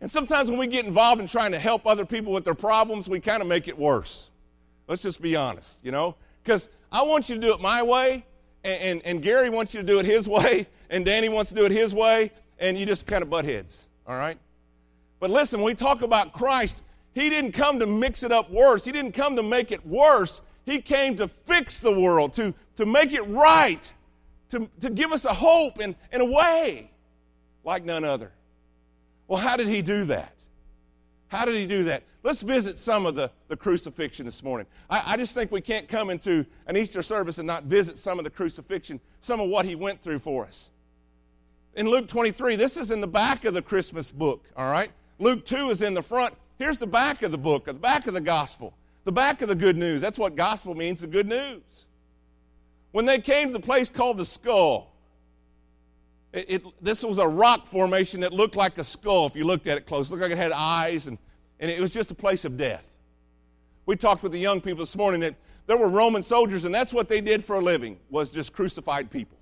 And 0.00 0.10
sometimes 0.10 0.50
when 0.50 0.58
we 0.58 0.66
get 0.66 0.84
involved 0.84 1.20
in 1.20 1.28
trying 1.28 1.52
to 1.52 1.60
help 1.60 1.86
other 1.86 2.04
people 2.04 2.32
with 2.32 2.44
their 2.44 2.54
problems, 2.56 3.08
we 3.08 3.20
kind 3.20 3.40
of 3.40 3.46
make 3.46 3.68
it 3.68 3.78
worse. 3.78 4.30
Let's 4.88 5.00
just 5.00 5.22
be 5.22 5.36
honest, 5.36 5.78
you 5.82 5.92
know? 5.92 6.16
Because 6.42 6.68
I 6.90 7.02
want 7.02 7.28
you 7.28 7.36
to 7.36 7.40
do 7.40 7.54
it 7.54 7.60
my 7.60 7.84
way, 7.84 8.26
and, 8.64 8.82
and, 8.82 9.02
and, 9.06 9.22
Gary 9.22 9.48
wants 9.48 9.74
you 9.74 9.80
to 9.80 9.86
do 9.86 10.00
it 10.00 10.04
his 10.04 10.28
way, 10.28 10.66
and 10.90 11.04
Danny 11.04 11.28
wants 11.28 11.50
to 11.50 11.56
do 11.56 11.64
it 11.64 11.72
his 11.72 11.94
way, 11.94 12.32
and 12.58 12.76
you 12.76 12.84
just 12.84 13.06
kind 13.06 13.22
of 13.22 13.30
butt 13.30 13.44
heads, 13.44 13.86
all 14.06 14.16
right? 14.16 14.36
But 15.20 15.30
listen, 15.30 15.60
when 15.60 15.66
we 15.66 15.74
talk 15.74 16.02
about 16.02 16.32
Christ, 16.32 16.82
he 17.14 17.28
didn't 17.28 17.52
come 17.52 17.78
to 17.80 17.86
mix 17.86 18.22
it 18.22 18.32
up 18.32 18.50
worse. 18.50 18.84
He 18.84 18.92
didn't 18.92 19.12
come 19.12 19.36
to 19.36 19.42
make 19.42 19.70
it 19.72 19.86
worse. 19.86 20.40
He 20.64 20.80
came 20.80 21.16
to 21.16 21.28
fix 21.28 21.80
the 21.80 21.92
world, 21.92 22.34
to, 22.34 22.54
to 22.76 22.86
make 22.86 23.12
it 23.12 23.22
right, 23.22 23.92
to, 24.50 24.68
to 24.80 24.90
give 24.90 25.12
us 25.12 25.24
a 25.24 25.34
hope 25.34 25.78
and, 25.78 25.94
and 26.10 26.22
a 26.22 26.26
way 26.26 26.90
like 27.64 27.84
none 27.84 28.04
other. 28.04 28.32
Well, 29.28 29.40
how 29.40 29.56
did 29.56 29.68
he 29.68 29.82
do 29.82 30.04
that? 30.06 30.34
How 31.28 31.44
did 31.44 31.54
he 31.54 31.66
do 31.66 31.84
that? 31.84 32.02
Let's 32.22 32.42
visit 32.42 32.78
some 32.78 33.06
of 33.06 33.14
the, 33.14 33.30
the 33.48 33.56
crucifixion 33.56 34.26
this 34.26 34.42
morning. 34.42 34.66
I, 34.88 35.14
I 35.14 35.16
just 35.16 35.34
think 35.34 35.50
we 35.50 35.60
can't 35.60 35.88
come 35.88 36.10
into 36.10 36.46
an 36.66 36.76
Easter 36.76 37.02
service 37.02 37.38
and 37.38 37.46
not 37.46 37.64
visit 37.64 37.98
some 37.98 38.18
of 38.18 38.24
the 38.24 38.30
crucifixion, 38.30 39.00
some 39.20 39.40
of 39.40 39.48
what 39.48 39.64
he 39.64 39.74
went 39.74 40.00
through 40.00 40.20
for 40.20 40.44
us. 40.44 40.70
In 41.74 41.88
Luke 41.88 42.06
23, 42.06 42.56
this 42.56 42.76
is 42.76 42.90
in 42.90 43.00
the 43.00 43.06
back 43.06 43.44
of 43.44 43.54
the 43.54 43.62
Christmas 43.62 44.10
book, 44.10 44.44
all 44.56 44.70
right? 44.70 44.90
Luke 45.18 45.46
2 45.46 45.70
is 45.70 45.82
in 45.82 45.94
the 45.94 46.02
front. 46.02 46.34
Here's 46.62 46.78
the 46.78 46.86
back 46.86 47.24
of 47.24 47.32
the 47.32 47.38
book, 47.38 47.64
the 47.64 47.74
back 47.74 48.06
of 48.06 48.14
the 48.14 48.20
gospel, 48.20 48.72
the 49.02 49.10
back 49.10 49.42
of 49.42 49.48
the 49.48 49.54
good 49.56 49.76
news. 49.76 50.00
That's 50.00 50.16
what 50.16 50.36
gospel 50.36 50.76
means, 50.76 51.00
the 51.00 51.08
good 51.08 51.26
news. 51.26 51.86
When 52.92 53.04
they 53.04 53.18
came 53.18 53.48
to 53.48 53.52
the 53.52 53.58
place 53.58 53.90
called 53.90 54.16
the 54.16 54.24
skull, 54.24 54.94
it, 56.32 56.44
it, 56.48 56.62
this 56.80 57.02
was 57.02 57.18
a 57.18 57.26
rock 57.26 57.66
formation 57.66 58.20
that 58.20 58.32
looked 58.32 58.54
like 58.54 58.78
a 58.78 58.84
skull 58.84 59.26
if 59.26 59.34
you 59.34 59.42
looked 59.42 59.66
at 59.66 59.76
it 59.76 59.86
close. 59.86 60.08
It 60.08 60.12
looked 60.12 60.22
like 60.22 60.30
it 60.30 60.38
had 60.38 60.52
eyes, 60.52 61.08
and, 61.08 61.18
and 61.58 61.68
it 61.68 61.80
was 61.80 61.90
just 61.90 62.12
a 62.12 62.14
place 62.14 62.44
of 62.44 62.56
death. 62.56 62.86
We 63.84 63.96
talked 63.96 64.22
with 64.22 64.30
the 64.30 64.38
young 64.38 64.60
people 64.60 64.84
this 64.84 64.94
morning 64.94 65.20
that 65.22 65.34
there 65.66 65.76
were 65.76 65.88
Roman 65.88 66.22
soldiers, 66.22 66.64
and 66.64 66.72
that's 66.72 66.92
what 66.92 67.08
they 67.08 67.20
did 67.20 67.44
for 67.44 67.56
a 67.56 67.60
living, 67.60 67.98
was 68.08 68.30
just 68.30 68.52
crucified 68.52 69.10
people. 69.10 69.36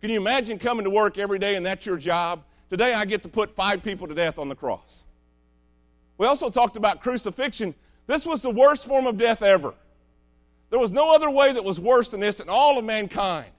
Can 0.00 0.08
you 0.08 0.16
imagine 0.16 0.58
coming 0.58 0.84
to 0.84 0.90
work 0.90 1.18
every 1.18 1.38
day 1.38 1.56
and 1.56 1.66
that's 1.66 1.84
your 1.84 1.98
job? 1.98 2.44
Today 2.70 2.94
I 2.94 3.04
get 3.04 3.22
to 3.24 3.28
put 3.28 3.54
five 3.54 3.82
people 3.82 4.08
to 4.08 4.14
death 4.14 4.38
on 4.38 4.48
the 4.48 4.56
cross. 4.56 5.03
We 6.18 6.26
also 6.26 6.50
talked 6.50 6.76
about 6.76 7.00
crucifixion. 7.00 7.74
This 8.06 8.24
was 8.26 8.42
the 8.42 8.50
worst 8.50 8.86
form 8.86 9.06
of 9.06 9.18
death 9.18 9.42
ever. 9.42 9.74
There 10.70 10.78
was 10.78 10.90
no 10.90 11.14
other 11.14 11.30
way 11.30 11.52
that 11.52 11.64
was 11.64 11.80
worse 11.80 12.08
than 12.10 12.20
this 12.20 12.40
in 12.40 12.48
all 12.48 12.78
of 12.78 12.84
mankind. 12.84 13.50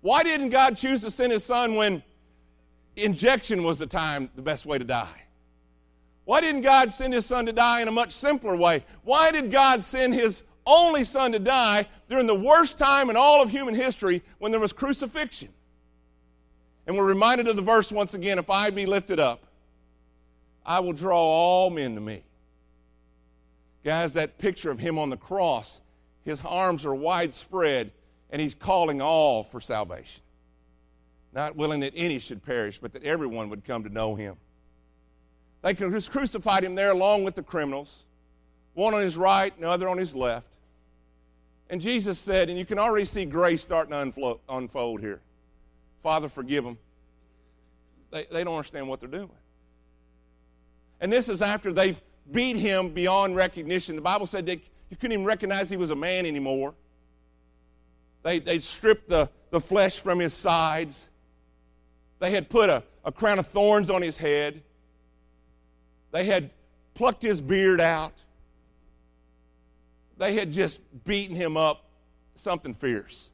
Why 0.00 0.22
didn't 0.22 0.50
God 0.50 0.76
choose 0.76 1.00
to 1.02 1.10
send 1.10 1.32
his 1.32 1.44
son 1.44 1.74
when 1.74 2.02
injection 2.96 3.62
was 3.62 3.78
the 3.78 3.86
time, 3.86 4.30
the 4.36 4.42
best 4.42 4.66
way 4.66 4.78
to 4.78 4.84
die? 4.84 5.22
Why 6.24 6.40
didn't 6.40 6.62
God 6.62 6.92
send 6.92 7.14
his 7.14 7.24
son 7.24 7.46
to 7.46 7.52
die 7.52 7.82
in 7.82 7.88
a 7.88 7.92
much 7.92 8.10
simpler 8.10 8.56
way? 8.56 8.84
Why 9.04 9.30
did 9.30 9.50
God 9.50 9.84
send 9.84 10.14
his 10.14 10.42
only 10.66 11.04
son 11.04 11.32
to 11.32 11.38
die 11.38 11.86
during 12.08 12.26
the 12.26 12.34
worst 12.34 12.76
time 12.78 13.10
in 13.10 13.16
all 13.16 13.40
of 13.40 13.50
human 13.50 13.74
history 13.74 14.22
when 14.38 14.50
there 14.50 14.60
was 14.60 14.72
crucifixion? 14.72 15.50
And 16.86 16.96
we're 16.96 17.06
reminded 17.06 17.48
of 17.48 17.56
the 17.56 17.62
verse 17.62 17.92
once 17.92 18.14
again 18.14 18.38
if 18.38 18.50
I 18.50 18.70
be 18.70 18.86
lifted 18.86 19.20
up, 19.20 19.44
I 20.66 20.80
will 20.80 20.92
draw 20.92 21.16
all 21.16 21.70
men 21.70 21.94
to 21.94 22.00
me. 22.00 22.24
Guys, 23.84 24.14
that 24.14 24.36
picture 24.38 24.70
of 24.70 24.80
him 24.80 24.98
on 24.98 25.10
the 25.10 25.16
cross, 25.16 25.80
his 26.24 26.42
arms 26.44 26.84
are 26.84 26.94
widespread, 26.94 27.92
and 28.30 28.42
he's 28.42 28.56
calling 28.56 29.00
all 29.00 29.44
for 29.44 29.60
salvation. 29.60 30.22
Not 31.32 31.54
willing 31.54 31.80
that 31.80 31.92
any 31.94 32.18
should 32.18 32.42
perish, 32.44 32.80
but 32.80 32.92
that 32.94 33.04
everyone 33.04 33.48
would 33.50 33.64
come 33.64 33.84
to 33.84 33.88
know 33.88 34.16
him. 34.16 34.36
They 35.62 35.74
crucified 35.74 36.64
him 36.64 36.74
there 36.74 36.90
along 36.90 37.22
with 37.22 37.36
the 37.36 37.42
criminals, 37.44 38.04
one 38.74 38.92
on 38.92 39.00
his 39.00 39.16
right 39.16 39.54
and 39.54 39.64
the 39.64 39.68
other 39.68 39.88
on 39.88 39.98
his 39.98 40.16
left. 40.16 40.48
And 41.70 41.80
Jesus 41.80 42.18
said, 42.18 42.48
and 42.48 42.58
you 42.58 42.64
can 42.64 42.78
already 42.78 43.04
see 43.04 43.24
grace 43.24 43.62
starting 43.62 43.92
to 43.92 44.38
unfold 44.48 45.00
here 45.00 45.20
Father, 46.02 46.28
forgive 46.28 46.62
them. 46.62 46.78
They, 48.12 48.26
they 48.30 48.44
don't 48.44 48.54
understand 48.54 48.88
what 48.88 49.00
they're 49.00 49.08
doing. 49.08 49.30
And 51.00 51.12
this 51.12 51.28
is 51.28 51.42
after 51.42 51.72
they've 51.72 52.00
beat 52.32 52.56
him 52.56 52.90
beyond 52.90 53.36
recognition. 53.36 53.96
The 53.96 54.02
Bible 54.02 54.26
said 54.26 54.46
that 54.46 54.60
you 54.90 54.96
couldn't 54.96 55.12
even 55.12 55.24
recognize 55.24 55.70
he 55.70 55.76
was 55.76 55.90
a 55.90 55.96
man 55.96 56.26
anymore. 56.26 56.74
They, 58.22 58.38
they 58.38 58.58
stripped 58.58 59.08
the, 59.08 59.28
the 59.50 59.60
flesh 59.60 60.00
from 60.00 60.18
his 60.18 60.34
sides. 60.34 61.08
They 62.18 62.30
had 62.30 62.48
put 62.48 62.70
a, 62.70 62.82
a 63.04 63.12
crown 63.12 63.38
of 63.38 63.46
thorns 63.46 63.90
on 63.90 64.02
his 64.02 64.16
head. 64.16 64.62
They 66.12 66.24
had 66.24 66.50
plucked 66.94 67.22
his 67.22 67.40
beard 67.40 67.80
out. 67.80 68.14
They 70.18 70.34
had 70.34 70.50
just 70.50 70.80
beaten 71.04 71.36
him 71.36 71.56
up 71.56 71.84
something 72.34 72.74
fierce. 72.74 73.30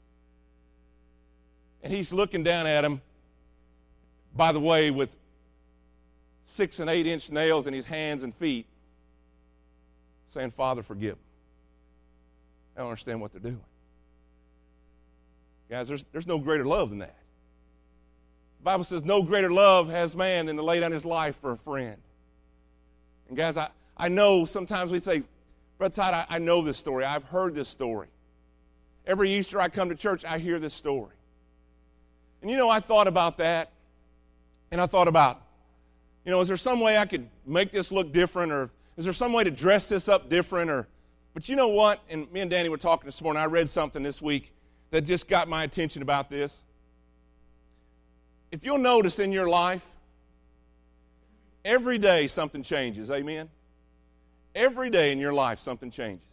And 1.83 1.93
he's 1.93 2.13
looking 2.13 2.43
down 2.43 2.67
at 2.67 2.85
him, 2.85 3.01
by 4.37 4.53
the 4.53 4.61
way, 4.61 4.91
with 4.91 5.17
six 6.47 6.81
and 6.81 6.91
eight 6.91 7.07
inch 7.07 7.31
nails 7.31 7.67
in 7.67 7.75
his 7.75 7.87
hands 7.87 8.23
and 8.23 8.35
feet, 8.35 8.67
saying, 10.29 10.51
Father, 10.51 10.83
forgive 10.83 11.15
them. 11.15 11.19
I 12.77 12.81
don't 12.81 12.89
understand 12.89 13.21
what 13.21 13.33
they're 13.33 13.41
doing. 13.41 13.61
Guys, 15.71 15.89
there's, 15.89 16.05
there's 16.13 16.27
no 16.27 16.39
greater 16.39 16.65
love 16.65 16.91
than 16.91 16.99
that. 16.99 17.17
The 18.61 18.65
Bible 18.65 18.85
says, 18.85 19.05
No 19.05 19.23
greater 19.23 19.51
love 19.51 19.89
has 19.89 20.15
man 20.15 20.47
than 20.47 20.57
to 20.57 20.63
lay 20.63 20.81
down 20.81 20.93
his 20.93 21.05
life 21.05 21.37
for 21.41 21.53
a 21.53 21.57
friend. 21.57 21.97
And 23.29 23.37
guys, 23.37 23.57
I, 23.57 23.69
I 23.97 24.09
know 24.09 24.45
sometimes 24.45 24.93
we 24.93 24.99
say, 24.99 25.23
Brother 25.79 25.95
Todd, 25.95 26.15
I, 26.15 26.37
I 26.37 26.39
know 26.39 26.63
this 26.63 26.77
story. 26.77 27.05
I've 27.05 27.25
heard 27.25 27.55
this 27.55 27.69
story. 27.69 28.09
Every 29.07 29.35
Easter 29.35 29.61
I 29.61 29.69
come 29.69 29.89
to 29.89 29.95
church, 29.95 30.25
I 30.25 30.39
hear 30.39 30.59
this 30.59 30.75
story. 30.75 31.15
And 32.41 32.51
you 32.51 32.57
know, 32.57 32.69
I 32.69 32.81
thought 32.81 33.09
about 33.09 33.39
that, 33.39 33.71
and 34.71 34.81
I 34.81 34.87
thought 34.87 35.09
about 35.09 35.41
you 36.25 36.31
know, 36.31 36.41
is 36.41 36.49
there 36.49 36.57
some 36.57 36.81
way 36.81 36.99
I 36.99 37.07
could 37.07 37.29
make 37.47 37.73
this 37.73 37.91
look 37.91 38.13
different 38.13 38.53
or 38.53 38.71
is 38.97 39.05
there 39.05 39.15
some 39.15 39.33
way 39.33 39.45
to 39.45 39.51
dress 39.51 39.89
this 39.89 40.09
up 40.09 40.29
different 40.29 40.71
or 40.71 40.87
but 41.35 41.49
you 41.49 41.57
know 41.57 41.69
what? 41.69 42.01
And 42.11 42.31
me 42.31 42.41
and 42.41 42.51
Danny 42.51 42.69
were 42.69 42.77
talking 42.77 43.07
this 43.07 43.23
morning. 43.23 43.43
I 43.43 43.47
read 43.47 43.71
something 43.71 44.03
this 44.03 44.21
week 44.21 44.53
that 44.91 45.03
just 45.03 45.29
got 45.29 45.49
my 45.49 45.65
attention 45.65 46.03
about 46.03 46.29
this. 46.29 46.63
If 48.51 48.65
you'll 48.65 48.77
notice 48.77 49.19
in 49.19 49.33
your 49.33 49.49
life, 49.49 49.85
every 51.65 51.97
day 51.97 52.27
something 52.27 52.63
changes. 52.63 53.11
Amen. 53.11 53.49
Every 54.55 54.91
day 54.91 55.11
in 55.11 55.19
your 55.19 55.33
life 55.33 55.59
something 55.59 55.91
changes. 55.91 56.27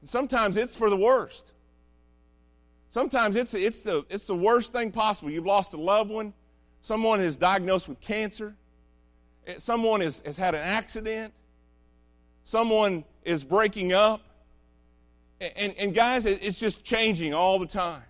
And 0.00 0.08
sometimes 0.08 0.56
it's 0.56 0.76
for 0.76 0.88
the 0.88 0.96
worst. 0.96 1.52
Sometimes 2.90 3.34
it's, 3.34 3.52
it's, 3.52 3.82
the, 3.82 4.06
it's 4.08 4.24
the 4.24 4.36
worst 4.36 4.72
thing 4.72 4.92
possible. 4.92 5.30
You've 5.30 5.44
lost 5.44 5.74
a 5.74 5.76
loved 5.76 6.10
one 6.10 6.32
someone 6.86 7.20
is 7.20 7.34
diagnosed 7.34 7.88
with 7.88 8.00
cancer, 8.00 8.54
someone 9.58 10.00
is, 10.00 10.22
has 10.24 10.36
had 10.36 10.54
an 10.54 10.60
accident, 10.62 11.34
someone 12.44 13.04
is 13.24 13.42
breaking 13.42 13.92
up. 13.92 14.20
And, 15.40 15.74
and 15.80 15.92
guys, 15.92 16.26
it's 16.26 16.60
just 16.60 16.84
changing 16.84 17.34
all 17.34 17.58
the 17.58 17.66
time. 17.66 18.04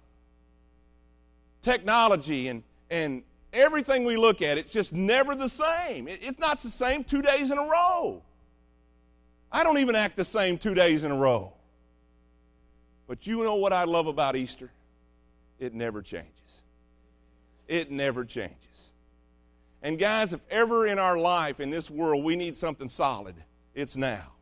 technology 1.62 2.49
and, 2.49 2.62
and 2.90 3.23
everything 3.50 4.04
we 4.04 4.18
look 4.18 4.42
at, 4.42 4.59
it's 4.59 4.71
just 4.71 4.92
never 4.92 5.35
the 5.35 5.49
same. 5.49 6.06
It's 6.06 6.38
not 6.38 6.61
the 6.61 6.68
same 6.68 7.02
two 7.02 7.23
days 7.23 7.50
in 7.50 7.56
a 7.56 7.64
row. 7.64 8.23
I 9.50 9.64
don't 9.64 9.78
even 9.78 9.97
act 9.97 10.16
the 10.16 10.25
same 10.25 10.59
two 10.59 10.75
days 10.75 11.02
in 11.02 11.11
a 11.11 11.16
row. 11.16 11.54
But 13.09 13.26
you 13.26 13.42
know 13.42 13.54
what 13.54 13.73
I 13.73 13.85
love 13.85 14.06
about 14.06 14.37
Easter? 14.37 14.71
It 15.59 15.73
never 15.73 16.02
changes. 16.02 16.62
It 17.68 17.90
never 17.90 18.25
changes. 18.25 18.92
And 19.82 19.99
guys, 19.99 20.32
if 20.32 20.40
ever 20.50 20.87
in 20.87 20.99
our 20.99 21.18
life, 21.18 21.61
in 21.61 21.70
this 21.70 21.90
world, 21.90 22.25
we 22.25 22.37
need 22.37 22.56
something 22.56 22.88
solid, 22.88 23.35
it's 23.75 23.96
now. 23.96 24.32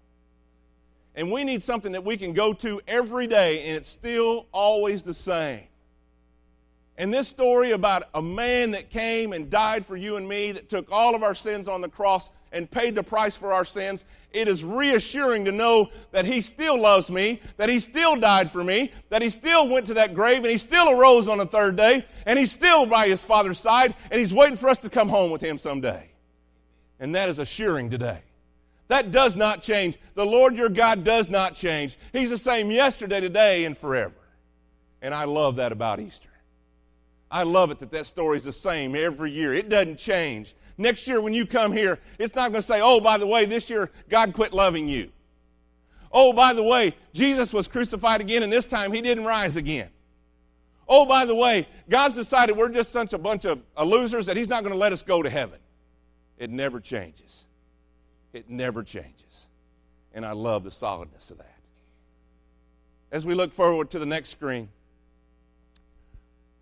And 1.15 1.31
we 1.31 1.45
need 1.45 1.63
something 1.63 1.93
that 1.93 2.05
we 2.05 2.17
can 2.17 2.33
go 2.33 2.53
to 2.55 2.81
every 2.89 3.27
day, 3.27 3.69
and 3.69 3.77
it's 3.77 3.89
still 3.89 4.47
always 4.53 5.03
the 5.03 5.15
same. 5.15 5.65
And 6.97 7.13
this 7.13 7.27
story 7.27 7.73
about 7.73 8.05
a 8.15 8.23
man 8.23 8.71
that 8.73 8.91
came 8.91 9.33
and 9.33 9.51
died 9.51 9.85
for 9.85 9.97
you 9.97 10.17
and 10.17 10.29
me, 10.29 10.53
that 10.53 10.69
took 10.69 10.91
all 10.93 11.15
of 11.15 11.23
our 11.23 11.35
sins 11.35 11.69
on 11.69 11.81
the 11.81 11.89
cross 11.89 12.31
and 12.53 12.71
paid 12.71 12.95
the 12.95 13.03
price 13.03 13.37
for 13.37 13.53
our 13.53 13.65
sins, 13.65 14.05
it 14.33 14.47
is 14.49 14.65
reassuring 14.65 15.45
to 15.45 15.53
know 15.53 15.91
that 16.13 16.25
He 16.25 16.41
still 16.41 16.81
loves 16.81 17.11
me, 17.11 17.41
that 17.57 17.69
He 17.69 17.81
still 17.81 18.17
died 18.17 18.51
for 18.51 18.63
me, 18.63 18.93
that 19.09 19.23
He 19.23 19.29
still 19.29 19.69
went 19.69 19.87
to 19.89 19.95
that 19.95 20.15
grave, 20.15 20.39
and 20.39 20.47
He 20.47 20.57
still 20.59 20.91
arose 20.91 21.27
on 21.27 21.39
the 21.39 21.47
third 21.47 21.77
day, 21.77 22.05
and 22.27 22.39
He's 22.39 22.53
still 22.53 22.87
by 22.87 23.09
His 23.09 23.25
Father's 23.25 23.59
side, 23.59 23.95
and 24.11 24.21
He's 24.21 24.35
waiting 24.35 24.57
for 24.57 24.69
us 24.69 24.79
to 24.79 24.91
come 24.91 25.09
home 25.09 25.31
with 25.31 25.41
Him 25.41 25.59
someday. 25.59 26.11
And 27.01 27.15
that 27.17 27.29
is 27.29 27.41
assuring 27.41 27.91
today. 27.91 28.21
That 28.89 29.11
does 29.11 29.35
not 29.35 29.63
change. 29.63 29.99
The 30.15 30.27
Lord 30.27 30.57
your 30.57 30.69
God 30.69 31.05
does 31.05 31.29
not 31.29 31.55
change. 31.55 31.97
He's 32.13 32.31
the 32.31 32.39
same 32.39 32.71
yesterday, 32.71 33.21
today, 33.21 33.65
and 33.65 33.77
forever. 33.77 34.15
And 35.03 35.15
I 35.15 35.25
love 35.25 35.57
that 35.57 35.73
about 35.73 36.01
Easter. 36.01 36.29
I 37.35 37.43
love 37.43 37.73
it 37.73 37.81
that 37.81 37.91
that 37.91 38.07
story 38.07 38.37
is 38.37 38.45
the 38.45 38.53
same 38.53 38.95
every 38.95 39.33
year. 39.33 39.53
It 39.53 39.69
doesn't 39.69 39.99
change. 39.99 40.55
Next 40.79 41.09
year, 41.09 41.21
when 41.21 41.35
you 41.35 41.47
come 41.47 41.73
here, 41.73 41.99
it's 42.17 42.37
not 42.37 42.53
going 42.53 42.61
to 42.61 42.67
say, 42.67 42.81
oh, 42.81 43.01
by 43.01 43.19
the 43.19 43.27
way, 43.27 43.45
this 43.45 43.69
year 43.69 43.91
God 44.09 44.35
quit 44.35 44.53
loving 44.53 44.89
you. 44.89 45.11
Oh, 46.13 46.33
by 46.33 46.53
the 46.53 46.63
way, 46.63 46.95
Jesus 47.13 47.53
was 47.53 47.67
crucified 47.67 48.21
again, 48.21 48.45
and 48.45 48.53
this 48.53 48.67
time 48.67 48.93
he 48.93 49.03
didn't 49.03 49.25
rise 49.25 49.57
again. 49.57 49.89
Oh, 50.87 51.07
by 51.07 51.27
the 51.27 51.35
way, 51.35 51.67
God's 51.91 52.15
decided 52.15 52.57
we're 52.57 52.69
just 52.69 52.93
such 52.93 53.15
a 53.15 53.19
bunch 53.19 53.47
of 53.47 53.61
losers 53.85 54.27
that 54.27 54.37
he's 54.37 54.49
not 54.49 54.63
going 54.63 54.73
to 54.73 54.79
let 54.79 54.93
us 54.93 55.03
go 55.03 55.21
to 55.21 55.29
heaven. 55.29 55.59
It 56.39 56.51
never 56.51 56.79
changes. 56.79 57.49
It 58.33 58.49
never 58.49 58.85
changes. 58.85 59.49
And 60.13 60.25
I 60.25 60.33
love 60.33 60.63
the 60.63 60.71
solidness 60.71 61.33
of 61.33 61.39
that. 61.39 61.59
As 63.11 63.27
we 63.27 63.35
look 63.35 63.53
forward 63.53 63.91
to 63.91 63.99
the 63.99 64.07
next 64.07 64.29
screen, 64.29 64.69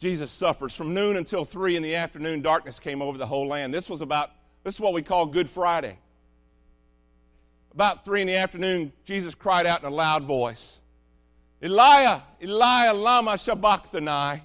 Jesus 0.02 0.32
suffers. 0.32 0.74
From 0.74 0.94
noon 0.94 1.16
until 1.16 1.44
3 1.44 1.76
in 1.76 1.82
the 1.84 1.94
afternoon, 1.94 2.42
darkness 2.42 2.80
came 2.80 3.00
over 3.00 3.16
the 3.16 3.26
whole 3.26 3.46
land. 3.46 3.72
This 3.72 3.88
was 3.88 4.00
about, 4.00 4.32
this 4.64 4.74
is 4.74 4.80
what 4.80 4.94
we 4.94 5.00
call 5.00 5.26
Good 5.26 5.48
Friday. 5.48 5.96
About 7.72 8.04
3 8.04 8.22
in 8.22 8.26
the 8.26 8.34
afternoon, 8.34 8.92
Jesus 9.04 9.36
cried 9.36 9.64
out 9.64 9.80
in 9.80 9.86
a 9.86 9.94
loud 9.94 10.24
voice, 10.24 10.82
Elijah, 11.62 12.24
Elijah, 12.42 12.94
lama 12.94 13.38
sabachthani, 13.38 14.42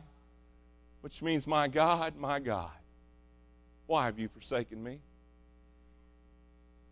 which 1.01 1.23
means, 1.23 1.47
My 1.47 1.67
God, 1.67 2.15
my 2.15 2.37
God, 2.37 2.69
why 3.87 4.05
have 4.05 4.19
you 4.19 4.27
forsaken 4.27 4.83
me? 4.83 4.99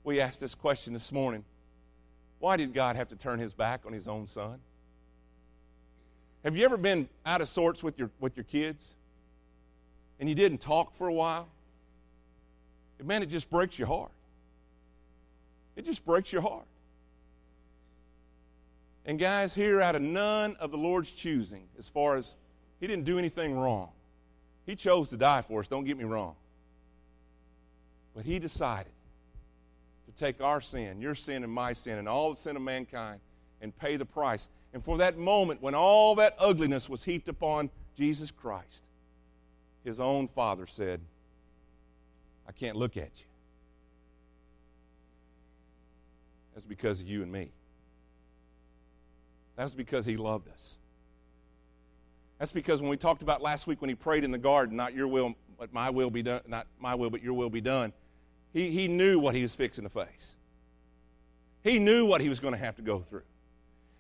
We 0.04 0.20
asked 0.20 0.40
this 0.40 0.56
question 0.56 0.92
this 0.92 1.12
morning. 1.12 1.46
Why 2.40 2.58
did 2.58 2.74
God 2.74 2.96
have 2.96 3.10
to 3.10 3.16
turn 3.16 3.38
his 3.38 3.54
back 3.54 3.82
on 3.86 3.94
his 3.94 4.08
own 4.08 4.26
son? 4.26 4.60
Have 6.46 6.56
you 6.56 6.64
ever 6.64 6.78
been 6.78 7.10
out 7.26 7.42
of 7.42 7.50
sorts 7.50 7.84
with 7.84 7.98
your, 7.98 8.12
with 8.20 8.38
your 8.38 8.44
kids 8.44 8.94
and 10.20 10.30
you 10.30 10.36
didn't 10.36 10.60
talk 10.60 10.96
for 10.96 11.08
a 11.08 11.14
while? 11.14 11.50
Man, 13.04 13.24
it 13.24 13.26
just 13.26 13.50
breaks 13.50 13.80
your 13.80 13.88
heart. 13.88 14.12
It 15.76 15.86
just 15.86 16.06
breaks 16.06 16.32
your 16.32 16.44
heart. 16.44 16.68
And 19.08 19.18
guys, 19.18 19.56
here 19.56 19.82
out 19.82 19.96
of 19.96 20.04
none 20.04 20.56
of 20.60 20.70
the 20.70 20.78
Lord's 20.78 21.12
choosing, 21.12 21.64
as 21.80 21.90
far 21.90 22.16
as 22.16 22.36
He 22.80 22.86
didn't 22.86 23.06
do 23.06 23.18
anything 23.18 23.58
wrong, 23.58 23.90
He 24.68 24.76
chose 24.76 25.10
to 25.10 25.18
die 25.18 25.42
for 25.42 25.60
us, 25.62 25.68
don't 25.68 25.84
get 25.84 25.98
me 25.98 26.04
wrong. 26.04 26.36
But 28.16 28.24
He 28.24 28.38
decided 28.38 28.94
to 30.06 30.24
take 30.24 30.42
our 30.42 30.62
sin, 30.62 31.02
your 31.02 31.16
sin 31.16 31.44
and 31.44 31.52
my 31.52 31.74
sin, 31.74 31.98
and 31.98 32.08
all 32.08 32.30
the 32.30 32.36
sin 32.36 32.56
of 32.56 32.62
mankind, 32.62 33.20
and 33.62 33.76
pay 33.78 33.98
the 33.98 34.06
price. 34.06 34.48
And 34.76 34.84
for 34.84 34.98
that 34.98 35.18
moment 35.18 35.62
when 35.62 35.74
all 35.74 36.16
that 36.16 36.36
ugliness 36.38 36.90
was 36.90 37.02
heaped 37.02 37.30
upon 37.30 37.70
Jesus 37.96 38.30
Christ, 38.30 38.84
his 39.86 40.02
own 40.02 40.28
father 40.28 40.68
said, 40.68 41.00
I 42.46 42.52
can't 42.52 42.76
look 42.76 42.98
at 42.98 43.10
you. 43.16 43.26
That's 46.54 46.66
because 46.66 47.00
of 47.00 47.08
you 47.08 47.24
and 47.24 47.32
me. 47.32 47.52
That's 49.56 49.74
because 49.74 50.06
he 50.06 50.18
loved 50.18 50.50
us. 50.50 50.76
That's 52.38 52.52
because 52.52 52.82
when 52.82 52.90
we 52.90 52.98
talked 52.98 53.22
about 53.22 53.42
last 53.42 53.68
week 53.68 53.80
when 53.82 53.88
he 53.88 53.96
prayed 53.96 54.26
in 54.26 54.32
the 54.32 54.38
garden, 54.38 54.76
not 54.76 54.94
your 54.94 55.08
will, 55.08 55.36
but 55.58 55.72
my 55.72 55.90
will 55.90 56.10
be 56.10 56.22
done, 56.22 56.42
not 56.48 56.68
my 56.82 56.96
will, 56.96 57.10
but 57.10 57.24
your 57.24 57.34
will 57.34 57.50
be 57.50 57.62
done, 57.62 57.94
he, 58.52 58.72
he 58.72 58.90
knew 58.90 59.20
what 59.20 59.36
he 59.36 59.42
was 59.42 59.56
fixing 59.56 59.86
to 59.86 59.90
face. 59.90 60.36
He 61.64 61.80
knew 61.80 62.06
what 62.06 62.20
he 62.20 62.28
was 62.28 62.42
going 62.42 62.54
to 62.54 62.60
have 62.60 62.76
to 62.76 62.82
go 62.82 63.00
through. 63.00 63.24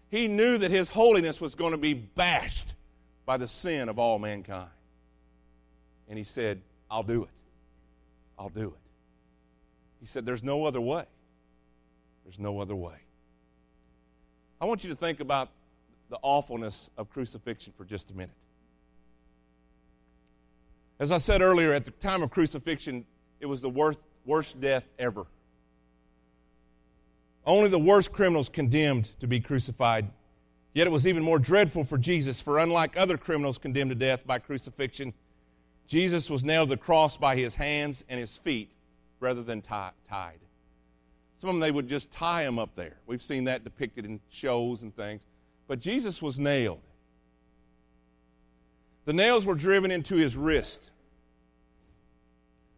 He 0.09 0.27
knew 0.27 0.57
that 0.57 0.71
his 0.71 0.89
holiness 0.89 1.41
was 1.41 1.55
going 1.55 1.71
to 1.71 1.77
be 1.77 1.93
bashed 1.93 2.73
by 3.25 3.37
the 3.37 3.47
sin 3.47 3.89
of 3.89 3.99
all 3.99 4.19
mankind. 4.19 4.69
And 6.07 6.17
he 6.17 6.23
said, 6.23 6.61
I'll 6.89 7.03
do 7.03 7.23
it. 7.23 7.29
I'll 8.37 8.49
do 8.49 8.67
it. 8.67 8.89
He 9.99 10.05
said, 10.05 10.25
There's 10.25 10.43
no 10.43 10.65
other 10.65 10.81
way. 10.81 11.05
There's 12.23 12.39
no 12.39 12.59
other 12.59 12.75
way. 12.75 12.95
I 14.61 14.65
want 14.65 14.83
you 14.83 14.89
to 14.89 14.95
think 14.95 15.19
about 15.19 15.49
the 16.09 16.17
awfulness 16.21 16.89
of 16.97 17.09
crucifixion 17.09 17.73
for 17.75 17.85
just 17.85 18.11
a 18.11 18.13
minute. 18.13 18.35
As 20.99 21.11
I 21.11 21.17
said 21.17 21.41
earlier, 21.41 21.73
at 21.73 21.85
the 21.85 21.91
time 21.91 22.23
of 22.23 22.31
crucifixion, 22.31 23.05
it 23.39 23.47
was 23.47 23.61
the 23.61 23.69
worst, 23.69 23.99
worst 24.25 24.61
death 24.61 24.87
ever. 24.97 25.25
Only 27.45 27.69
the 27.69 27.79
worst 27.79 28.11
criminals 28.11 28.49
condemned 28.49 29.11
to 29.19 29.27
be 29.27 29.39
crucified. 29.39 30.07
Yet 30.73 30.87
it 30.87 30.89
was 30.89 31.07
even 31.07 31.23
more 31.23 31.39
dreadful 31.39 31.83
for 31.83 31.97
Jesus, 31.97 32.41
for 32.41 32.59
unlike 32.59 32.97
other 32.97 33.17
criminals 33.17 33.57
condemned 33.57 33.91
to 33.91 33.95
death 33.95 34.25
by 34.25 34.39
crucifixion, 34.39 35.13
Jesus 35.87 36.29
was 36.29 36.43
nailed 36.43 36.69
to 36.69 36.75
the 36.75 36.81
cross 36.81 37.17
by 37.17 37.35
his 37.35 37.55
hands 37.55 38.03
and 38.09 38.19
his 38.19 38.35
feet 38.35 38.71
rather 39.19 39.43
than 39.43 39.61
tie, 39.61 39.91
tied. 40.09 40.39
Some 41.37 41.49
of 41.49 41.55
them, 41.55 41.59
they 41.59 41.71
would 41.71 41.87
just 41.87 42.11
tie 42.11 42.43
him 42.43 42.57
up 42.57 42.75
there. 42.75 42.97
We've 43.05 43.21
seen 43.21 43.43
that 43.45 43.63
depicted 43.63 44.05
in 44.05 44.19
shows 44.29 44.81
and 44.81 44.95
things. 44.95 45.21
But 45.67 45.79
Jesus 45.79 46.21
was 46.21 46.39
nailed. 46.39 46.81
The 49.05 49.13
nails 49.13 49.45
were 49.45 49.55
driven 49.55 49.91
into 49.91 50.15
his 50.15 50.35
wrist. 50.35 50.89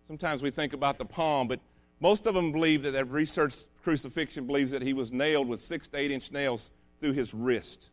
Sometimes 0.07 0.41
we 0.41 0.51
think 0.51 0.73
about 0.73 0.97
the 0.97 1.05
palm, 1.05 1.47
but 1.47 1.59
most 1.99 2.25
of 2.25 2.35
them 2.35 2.51
believe 2.51 2.83
that 2.83 2.91
that 2.91 3.09
research 3.09 3.55
crucifixion 3.83 4.45
believes 4.45 4.71
that 4.71 4.81
he 4.81 4.93
was 4.93 5.11
nailed 5.11 5.47
with 5.47 5.59
six 5.59 5.87
to 5.89 5.97
eight 5.97 6.11
inch 6.11 6.31
nails 6.31 6.71
through 6.99 7.13
his 7.13 7.33
wrist. 7.33 7.89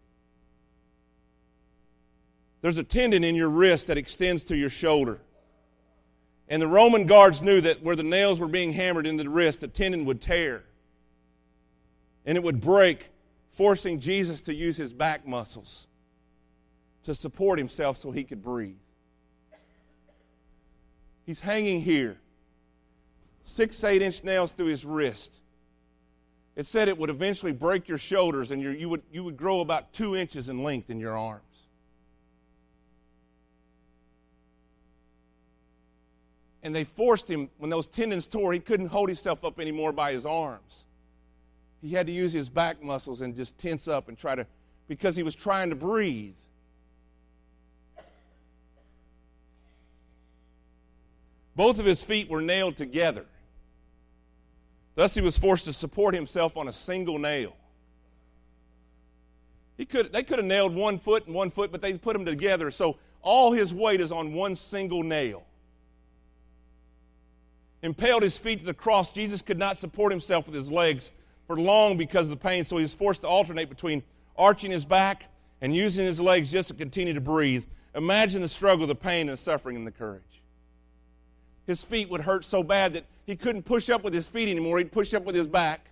There's 2.61 2.79
a 2.79 2.85
tendon 2.85 3.25
in 3.25 3.35
your 3.35 3.51
wrist 3.51 3.89
that 3.89 3.99
extends 3.99 4.45
to 4.45 4.57
your 4.57 4.71
shoulder. 4.71 5.21
And 6.49 6.61
the 6.61 6.67
Roman 6.67 7.07
guards 7.07 7.43
knew 7.43 7.61
that 7.61 7.83
where 7.83 7.97
the 7.97 8.03
nails 8.03 8.41
were 8.41 8.49
being 8.49 8.73
hammered 8.73 9.07
into 9.07 9.23
the 9.23 9.31
wrist, 9.31 9.61
the 9.61 9.69
tendon 9.69 10.05
would 10.07 10.21
tear. 10.21 10.65
And 12.27 12.37
it 12.37 12.43
would 12.43 12.61
break, 12.61 13.11
forcing 13.53 14.01
Jesus 14.01 14.41
to 14.43 14.55
use 14.55 14.77
his 14.77 14.93
back 14.93 15.27
muscles 15.27 15.87
to 17.05 17.15
support 17.15 17.59
himself 17.59 17.99
so 17.99 18.11
he 18.11 18.25
could 18.25 18.43
breathe. 18.43 18.77
He's 21.27 21.41
hanging 21.41 21.81
here, 21.81 22.19
six, 23.45 23.85
eight 23.85 24.03
inch 24.03 24.25
nails 24.25 24.51
through 24.51 24.67
his 24.67 24.85
wrist. 24.85 25.41
It 26.57 26.67
said 26.67 26.89
it 26.89 26.99
would 26.99 27.11
eventually 27.11 27.53
break 27.53 27.89
your 27.89 27.99
shoulders 27.99 28.51
and 28.51 28.63
you, 28.63 28.89
would, 28.89 29.03
you 29.13 29.25
would 29.25 29.37
grow 29.37 29.61
about 29.61 29.93
two 29.93 30.17
inches 30.17 30.49
in 30.49 30.63
length 30.63 30.91
in 30.91 30.99
your 30.99 31.17
arms. 31.17 31.43
And 36.63 36.75
they 36.75 36.85
forced 36.85 37.31
him, 37.31 37.51
when 37.59 37.71
those 37.71 37.87
tendons 37.87 38.27
tore, 38.27 38.53
he 38.53 38.61
couldn't 38.61 38.87
hold 38.87 39.09
himself 39.09 39.45
up 39.45 39.61
anymore 39.61 39.93
by 39.93 40.13
his 40.13 40.25
arms. 40.25 40.85
He 41.83 41.91
had 41.91 42.07
to 42.07 42.13
use 42.13 42.33
his 42.33 42.49
back 42.49 42.83
muscles 42.83 43.21
and 43.21 43.37
just 43.37 43.59
tense 43.59 43.87
up 43.87 44.09
and 44.09 44.17
try 44.17 44.35
to, 44.35 44.47
because 44.89 45.15
he 45.15 45.23
was 45.23 45.35
trying 45.35 45.69
to 45.69 45.77
breathe. 45.77 46.37
Both 51.55 51.79
of 51.79 51.85
his 51.85 52.03
feet 52.03 52.31
were 52.31 52.41
nailed 52.41 52.77
together. 52.77 53.27
Thus, 54.95 55.15
he 55.15 55.21
was 55.21 55.37
forced 55.37 55.65
to 55.65 55.73
support 55.73 56.15
himself 56.15 56.57
on 56.57 56.69
a 56.69 56.73
single 56.73 57.19
nail. 57.19 57.57
He 59.77 59.85
could, 59.85 60.13
they 60.13 60.23
could 60.23 60.39
have 60.39 60.47
nailed 60.47 60.75
one 60.75 60.99
foot 60.99 61.27
and 61.27 61.35
one 61.35 61.51
foot, 61.51 61.73
but 61.73 61.83
they 61.83 61.95
put 61.95 62.13
them 62.13 62.25
together. 62.25 62.71
So 62.71 62.97
All 63.25 63.53
his 63.53 63.75
weight 63.75 64.03
is 64.03 64.13
on 64.13 64.35
one 64.35 64.55
single 64.55 65.03
nail. 65.03 65.45
Impaled 67.83 68.23
his 68.23 68.37
feet 68.37 68.61
to 68.61 68.67
the 68.67 68.75
cross, 68.75 69.11
Jesus 69.11 69.43
could 69.43 69.59
not 69.59 69.79
support 69.79 70.13
himself 70.13 70.47
with 70.47 70.55
his 70.55 70.71
legs 70.71 71.11
for 71.47 71.57
long 71.57 71.97
because 71.97 72.29
of 72.29 72.31
the 72.31 72.49
pain, 72.49 72.65
so 72.65 72.77
he 72.77 72.83
was 72.83 72.95
forced 72.95 73.23
to 73.23 73.29
alternate 73.29 73.71
between 73.71 74.03
arching 74.37 74.71
his 74.71 74.85
back 74.85 75.27
and 75.63 75.75
using 75.75 76.05
his 76.05 76.21
legs 76.21 76.53
just 76.53 76.69
to 76.69 76.75
continue 76.75 77.15
to 77.15 77.21
breathe. 77.21 77.65
Imagine 77.95 78.43
the 78.43 78.49
struggle, 78.49 78.87
the 78.87 78.95
pain, 78.95 79.29
and 79.29 79.31
the 79.31 79.37
suffering, 79.39 79.77
and 79.77 79.87
the 79.87 79.91
courage. 79.91 80.43
His 81.67 81.83
feet 81.83 82.11
would 82.11 82.21
hurt 82.21 82.45
so 82.45 82.63
bad 82.63 82.93
that 82.95 83.05
he 83.27 83.37
couldn't 83.37 83.63
push 83.63 83.89
up 83.89 84.05
with 84.05 84.13
his 84.13 84.27
feet 84.27 84.49
anymore. 84.49 84.79
He'd 84.79 84.93
push 84.93 85.15
up 85.15 85.25
with 85.25 85.35
his 85.35 85.47
back. 85.47 85.87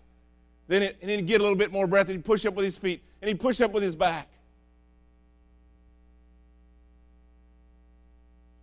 Then, 0.68 0.82
it, 0.82 0.96
and 1.00 1.10
then 1.10 1.18
he'd 1.18 1.26
get 1.26 1.40
a 1.40 1.42
little 1.42 1.56
bit 1.56 1.72
more 1.72 1.86
breath, 1.86 2.06
and 2.06 2.16
he'd 2.16 2.24
push 2.24 2.46
up 2.46 2.54
with 2.54 2.64
his 2.64 2.76
feet, 2.76 3.02
and 3.20 3.28
he'd 3.28 3.40
push 3.40 3.60
up 3.60 3.72
with 3.72 3.82
his 3.82 3.96
back. 3.96 4.28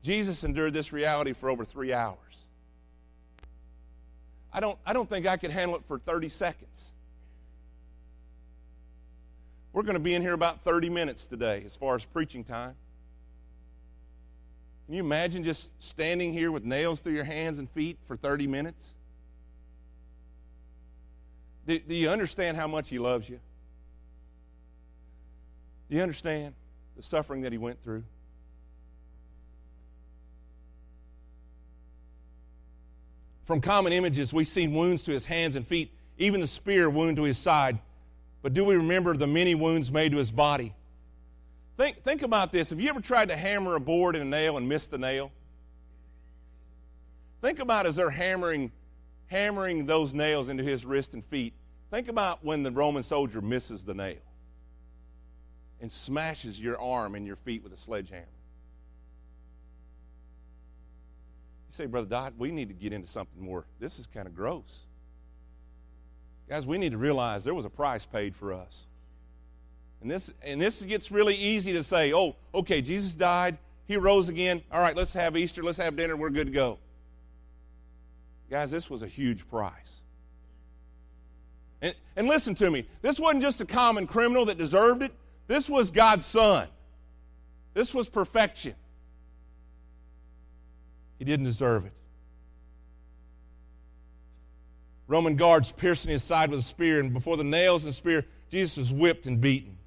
Jesus 0.02 0.44
endured 0.44 0.74
this 0.74 0.94
reality 0.94 1.34
for 1.34 1.50
over 1.50 1.66
three 1.66 1.94
hours. 1.94 2.18
I 4.54 4.60
don't, 4.60 4.78
I 4.86 4.94
don't 4.94 5.08
think 5.08 5.28
I 5.28 5.38
could 5.38 5.52
handle 5.52 5.76
it 5.76 5.84
for 5.88 6.00
30 6.00 6.30
seconds. 6.30 6.92
We're 9.74 9.84
going 9.84 9.96
to 9.96 10.00
be 10.00 10.16
in 10.16 10.22
here 10.22 10.34
about 10.34 10.62
30 10.62 10.90
minutes 10.90 11.28
today 11.28 11.62
as 11.66 11.76
far 11.76 11.96
as 11.96 12.06
preaching 12.06 12.44
time. 12.44 12.76
Can 14.90 14.96
you 14.96 15.04
imagine 15.04 15.44
just 15.44 15.70
standing 15.84 16.34
here 16.34 16.52
with 16.52 16.66
nails 16.66 17.00
through 17.00 17.14
your 17.14 17.24
hands 17.24 17.60
and 17.60 17.70
feet 17.70 18.00
for 18.08 18.16
30 18.16 18.48
minutes? 18.48 18.96
Do, 21.68 21.78
do 21.78 21.94
you 21.94 22.10
understand 22.10 22.58
how 22.58 22.66
much 22.66 22.90
He 22.90 22.98
loves 22.98 23.30
you? 23.30 23.40
Do 25.92 25.96
you 25.96 26.02
understand 26.02 26.56
the 26.98 27.04
suffering 27.04 27.44
that 27.44 27.52
He 27.52 27.60
went 27.60 27.80
through? 27.84 28.04
From 33.44 33.62
common 33.62 33.94
images, 33.94 34.34
we 34.34 34.44
see 34.44 34.68
wounds 34.68 35.04
to 35.04 35.12
his 35.12 35.24
hands 35.24 35.56
and 35.56 35.68
feet, 35.68 35.94
even 36.18 36.42
the 36.42 36.48
spear 36.48 36.90
wound 36.90 37.18
to 37.18 37.24
his 37.24 37.38
side. 37.38 37.78
But 38.42 38.56
do 38.56 38.66
we 38.66 38.76
remember 38.76 39.16
the 39.16 39.28
many 39.28 39.54
wounds 39.54 39.92
made 39.92 40.14
to 40.14 40.18
his 40.18 40.32
body? 40.32 40.74
Think, 41.80 42.04
think 42.04 42.24
about 42.24 42.52
this. 42.52 42.72
Have 42.72 42.82
you 42.82 42.90
ever 42.90 43.00
tried 43.00 43.30
to 43.30 43.38
hammer 43.38 43.76
a 43.76 43.80
board 43.80 44.18
in 44.18 44.22
a 44.22 44.26
nail 44.26 44.58
and 44.58 44.68
missed 44.68 44.92
the 44.92 44.98
nail? 44.98 45.32
Think 47.42 47.60
about 47.60 47.86
as 47.86 47.96
they're 47.96 48.10
hammering, 48.10 48.74
hammering 49.28 49.86
those 49.86 50.14
nails 50.14 50.50
into 50.50 50.62
his 50.62 50.86
wrist 50.86 51.14
and 51.14 51.24
feet. 51.24 51.54
Think 51.90 52.10
about 52.10 52.44
when 52.44 52.64
the 52.64 52.72
Roman 52.72 53.02
soldier 53.02 53.40
misses 53.40 53.86
the 53.86 53.94
nail 53.94 54.18
and 55.80 55.90
smashes 55.90 56.60
your 56.60 56.78
arm 56.82 57.16
and 57.16 57.26
your 57.26 57.38
feet 57.38 57.64
with 57.64 57.72
a 57.72 57.78
sledgehammer. 57.78 58.26
You 61.70 61.74
say, 61.74 61.86
Brother 61.86 62.10
Todd, 62.10 62.34
we 62.38 62.52
need 62.52 62.68
to 62.68 62.76
get 62.76 62.92
into 62.92 63.08
something 63.08 63.42
more. 63.42 63.64
This 63.80 64.00
is 64.00 64.06
kind 64.06 64.28
of 64.28 64.36
gross. 64.36 64.80
Guys, 66.50 66.68
we 66.68 66.78
need 66.78 66.92
to 66.92 66.98
realize 66.98 67.46
there 67.46 67.54
was 67.54 67.64
a 67.64 67.70
price 67.70 68.06
paid 68.06 68.36
for 68.36 68.52
us. 68.52 68.86
And 70.02 70.10
this, 70.10 70.32
and 70.42 70.62
this 70.62 70.82
gets 70.82 71.12
really 71.12 71.36
easy 71.36 71.74
to 71.74 71.84
say, 71.84 72.14
oh, 72.14 72.36
okay, 72.54 72.82
Jesus 72.82 73.16
died, 73.16 73.58
he 73.86 73.98
rose 73.98 74.30
again. 74.30 74.62
All 74.72 74.82
right, 74.82 74.96
let's 74.96 75.14
have 75.14 75.36
Easter, 75.36 75.62
let's 75.62 75.78
have 75.78 75.96
dinner, 75.96 76.16
we're 76.16 76.30
good 76.30 76.48
to 76.48 76.54
go. 76.54 76.80
Guys, 78.50 78.72
this 78.72 78.90
was 78.90 79.04
a 79.04 79.08
huge 79.08 79.48
price. 79.50 80.02
And, 81.82 81.96
and 82.16 82.28
listen 82.28 82.56
to 82.56 82.72
me, 82.72 82.88
this 83.02 83.20
wasn't 83.20 83.42
just 83.42 83.62
a 83.62 83.66
common 83.66 84.08
criminal 84.08 84.46
that 84.46 84.58
deserved 84.58 85.02
it, 85.02 85.12
this 85.48 85.68
was 85.68 85.92
God's 85.92 86.26
Son. 86.26 86.68
This 87.74 87.94
was 87.94 88.08
perfection. 88.10 88.76
He 91.18 91.26
didn't 91.26 91.46
deserve 91.46 91.86
it. 91.86 91.94
Roman 95.08 95.36
guards 95.36 95.72
piercing 95.72 96.12
his 96.12 96.24
side 96.24 96.52
with 96.52 96.60
a 96.60 96.64
spear, 96.64 97.00
and 97.00 97.12
before 97.12 97.36
the 97.36 97.44
nails 97.44 97.84
and 97.86 97.96
spear, 97.96 98.26
Jesus 98.52 98.78
was 98.78 98.94
whipped 98.94 99.26
and 99.26 99.42
beaten. 99.42 99.79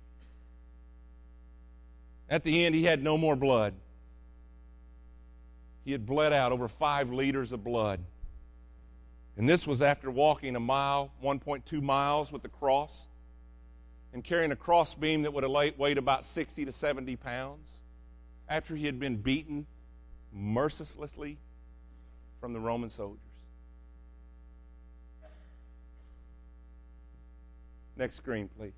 At 2.29 2.45
the 2.45 2.65
end, 2.65 2.75
he 2.75 2.85
had 2.85 3.03
no 3.03 3.19
more 3.19 3.37
blood. 3.37 3.75
He 5.85 5.93
had 5.93 6.07
bled 6.07 6.33
out 6.33 6.53
over 6.53 6.69
five 6.69 7.13
liters 7.13 7.53
of 7.53 7.65
blood. 7.65 8.01
And 9.37 9.49
this 9.49 9.67
was 9.67 9.83
after 9.83 10.11
walking 10.11 10.57
a 10.57 10.61
mile, 10.61 11.11
1.2 11.23 11.83
miles 11.83 12.31
with 12.31 12.43
the 12.43 12.49
cross, 12.49 13.09
and 14.13 14.23
carrying 14.23 14.53
a 14.53 14.57
cross 14.57 14.95
beam 14.95 15.23
that 15.23 15.33
would 15.33 15.43
have 15.43 15.79
weighed 15.79 15.99
about 15.99 16.25
60 16.25 16.67
to 16.67 16.73
70 16.73 17.17
pounds, 17.17 17.69
after 18.49 18.77
he 18.77 18.87
had 18.87 19.01
been 19.01 19.17
beaten 19.17 19.67
mercilessly 20.33 21.39
from 22.41 22.53
the 22.53 22.61
Roman 22.61 22.91
soldiers. 22.91 23.19
Next 27.97 28.17
screen, 28.17 28.49
please. 28.59 28.73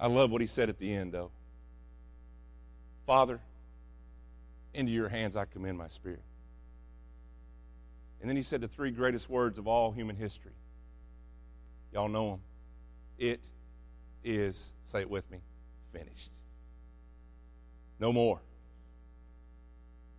I 0.00 0.06
love 0.06 0.30
what 0.30 0.40
he 0.40 0.46
said 0.46 0.70
at 0.70 0.78
the 0.78 0.92
end, 0.92 1.12
though. 1.12 1.30
Father, 3.06 3.38
into 4.72 4.90
your 4.90 5.08
hands 5.08 5.36
I 5.36 5.44
commend 5.44 5.76
my 5.76 5.88
spirit. 5.88 6.22
And 8.20 8.28
then 8.28 8.36
he 8.36 8.42
said 8.42 8.62
the 8.62 8.68
three 8.68 8.90
greatest 8.90 9.28
words 9.28 9.58
of 9.58 9.68
all 9.68 9.92
human 9.92 10.16
history. 10.16 10.52
Y'all 11.92 12.08
know 12.08 12.30
them. 12.30 12.40
It 13.18 13.40
is, 14.24 14.72
say 14.86 15.00
it 15.00 15.10
with 15.10 15.30
me, 15.30 15.38
finished. 15.92 16.32
No 17.98 18.12
more. 18.12 18.40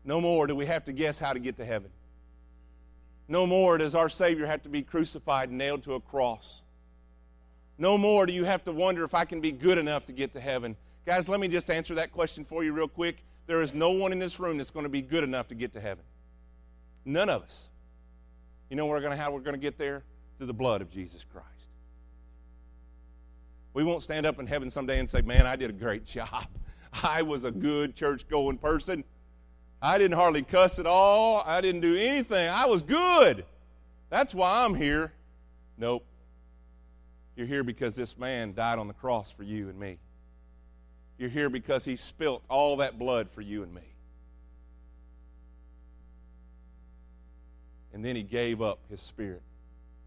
No 0.03 0.21
more 0.21 0.45
do 0.47 0.55
we 0.55 0.65
have 0.67 0.85
to 0.85 0.93
guess 0.93 1.17
how 1.17 1.33
to 1.33 1.39
get 1.39 1.57
to 1.57 1.65
heaven. 1.65 1.89
No 3.27 3.47
more 3.47 3.77
does 3.77 3.95
our 3.95 4.09
Savior 4.09 4.45
have 4.45 4.63
to 4.63 4.69
be 4.69 4.81
crucified 4.83 5.49
and 5.49 5.57
nailed 5.57 5.83
to 5.83 5.93
a 5.93 5.99
cross. 5.99 6.63
No 7.77 7.97
more 7.97 8.25
do 8.25 8.33
you 8.33 8.43
have 8.43 8.63
to 8.65 8.71
wonder 8.71 9.03
if 9.03 9.13
I 9.13 9.25
can 9.25 9.41
be 9.41 9.51
good 9.51 9.77
enough 9.77 10.05
to 10.05 10.11
get 10.11 10.33
to 10.33 10.39
heaven. 10.39 10.75
Guys, 11.05 11.27
let 11.27 11.39
me 11.39 11.47
just 11.47 11.69
answer 11.69 11.95
that 11.95 12.11
question 12.11 12.43
for 12.43 12.63
you 12.63 12.73
real 12.73 12.87
quick. 12.87 13.23
There 13.47 13.61
is 13.61 13.73
no 13.73 13.91
one 13.91 14.11
in 14.11 14.19
this 14.19 14.39
room 14.39 14.57
that's 14.57 14.69
going 14.69 14.85
to 14.85 14.89
be 14.89 15.01
good 15.01 15.23
enough 15.23 15.47
to 15.47 15.55
get 15.55 15.73
to 15.73 15.81
heaven. 15.81 16.03
None 17.05 17.29
of 17.29 17.41
us. 17.41 17.69
You 18.69 18.75
know 18.75 18.85
we're 18.85 18.99
going 18.99 19.11
to 19.11 19.17
how 19.17 19.31
we're 19.31 19.39
going 19.39 19.55
to 19.55 19.61
get 19.61 19.77
there? 19.77 20.03
Through 20.37 20.47
the 20.47 20.53
blood 20.53 20.81
of 20.81 20.89
Jesus 20.89 21.25
Christ. 21.31 21.47
We 23.73 23.83
won't 23.83 24.03
stand 24.03 24.25
up 24.25 24.39
in 24.39 24.47
heaven 24.47 24.69
someday 24.69 24.99
and 24.99 25.09
say, 25.09 25.21
Man, 25.21 25.45
I 25.45 25.55
did 25.55 25.69
a 25.69 25.73
great 25.73 26.05
job. 26.17 26.47
I 27.03 27.21
was 27.21 27.43
a 27.43 27.51
good 27.51 27.95
church 27.95 28.27
going 28.27 28.57
person. 28.57 29.03
I 29.81 29.97
didn't 29.97 30.17
hardly 30.17 30.43
cuss 30.43 30.77
at 30.77 30.85
all. 30.85 31.41
I 31.45 31.61
didn't 31.61 31.81
do 31.81 31.97
anything. 31.97 32.49
I 32.49 32.65
was 32.65 32.83
good. 32.83 33.45
That's 34.09 34.35
why 34.35 34.63
I'm 34.63 34.75
here. 34.75 35.11
Nope. 35.77 36.05
You're 37.35 37.47
here 37.47 37.63
because 37.63 37.95
this 37.95 38.17
man 38.17 38.53
died 38.53 38.79
on 38.79 38.87
the 38.87 38.93
cross 38.93 39.31
for 39.31 39.43
you 39.43 39.69
and 39.69 39.79
me. 39.79 39.97
You're 41.17 41.29
here 41.29 41.49
because 41.49 41.85
he 41.85 41.95
spilt 41.95 42.43
all 42.49 42.77
that 42.77 42.97
blood 42.97 43.29
for 43.29 43.41
you 43.41 43.63
and 43.63 43.73
me. 43.73 43.81
And 47.93 48.03
then 48.03 48.15
he 48.15 48.23
gave 48.23 48.61
up 48.61 48.79
his 48.89 49.01
spirit. 49.01 49.41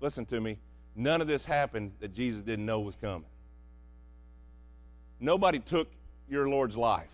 Listen 0.00 0.26
to 0.26 0.40
me. 0.40 0.58
None 0.96 1.20
of 1.20 1.26
this 1.26 1.44
happened 1.44 1.92
that 2.00 2.12
Jesus 2.12 2.42
didn't 2.42 2.66
know 2.66 2.80
was 2.80 2.96
coming. 2.96 3.26
Nobody 5.20 5.58
took 5.58 5.88
your 6.28 6.48
Lord's 6.48 6.76
life. 6.76 7.08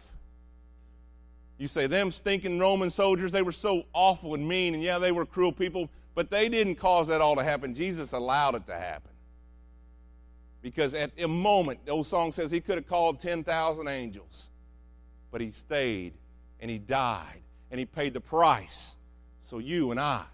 You 1.58 1.68
say, 1.68 1.86
them 1.86 2.10
stinking 2.10 2.58
Roman 2.58 2.88
soldiers, 2.88 3.32
they 3.32 3.42
were 3.42 3.52
so 3.52 3.84
awful 3.92 4.34
and 4.34 4.48
mean, 4.48 4.74
and 4.74 4.82
yeah, 4.82 4.98
they 4.98 5.12
were 5.12 5.26
cruel 5.26 5.52
people, 5.52 5.90
but 6.14 6.30
they 6.30 6.48
didn't 6.48 6.76
cause 6.76 7.08
that 7.08 7.20
all 7.20 7.36
to 7.36 7.44
happen. 7.44 7.74
Jesus 7.74 8.12
allowed 8.12 8.54
it 8.54 8.66
to 8.66 8.74
happen. 8.74 9.10
Because 10.62 10.94
at 10.94 11.12
a 11.18 11.28
moment, 11.28 11.86
the 11.86 11.92
old 11.92 12.06
song 12.06 12.32
says 12.32 12.50
he 12.50 12.60
could 12.60 12.76
have 12.76 12.86
called 12.86 13.20
10,000 13.20 13.88
angels, 13.88 14.50
but 15.30 15.40
he 15.40 15.52
stayed 15.52 16.12
and 16.60 16.70
he 16.70 16.78
died 16.78 17.40
and 17.70 17.78
he 17.78 17.86
paid 17.86 18.12
the 18.12 18.20
price 18.20 18.96
so 19.42 19.58
you 19.58 19.90
and 19.90 19.98
I 19.98 20.24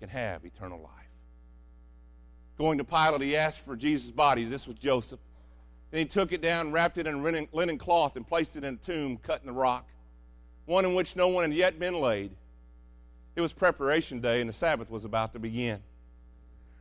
can 0.00 0.08
have 0.08 0.44
eternal 0.44 0.80
life. 0.80 0.92
Going 2.56 2.78
to 2.78 2.84
Pilate, 2.84 3.20
he 3.22 3.36
asked 3.36 3.64
for 3.64 3.76
Jesus' 3.76 4.10
body. 4.10 4.44
This 4.44 4.66
was 4.66 4.76
Joseph. 4.76 5.20
Then 5.90 6.00
he 6.00 6.04
took 6.04 6.32
it 6.32 6.42
down, 6.42 6.72
wrapped 6.72 6.98
it 6.98 7.06
in 7.06 7.22
linen 7.22 7.78
cloth, 7.78 8.16
and 8.16 8.26
placed 8.26 8.56
it 8.56 8.64
in 8.64 8.74
a 8.74 8.76
tomb 8.76 9.16
cut 9.16 9.40
in 9.40 9.46
the 9.46 9.52
rock, 9.52 9.88
one 10.66 10.84
in 10.84 10.94
which 10.94 11.16
no 11.16 11.28
one 11.28 11.44
had 11.44 11.54
yet 11.54 11.78
been 11.78 12.00
laid. 12.00 12.30
It 13.36 13.40
was 13.40 13.52
preparation 13.52 14.20
day, 14.20 14.40
and 14.40 14.48
the 14.48 14.52
Sabbath 14.52 14.90
was 14.90 15.04
about 15.04 15.32
to 15.32 15.38
begin. 15.38 15.80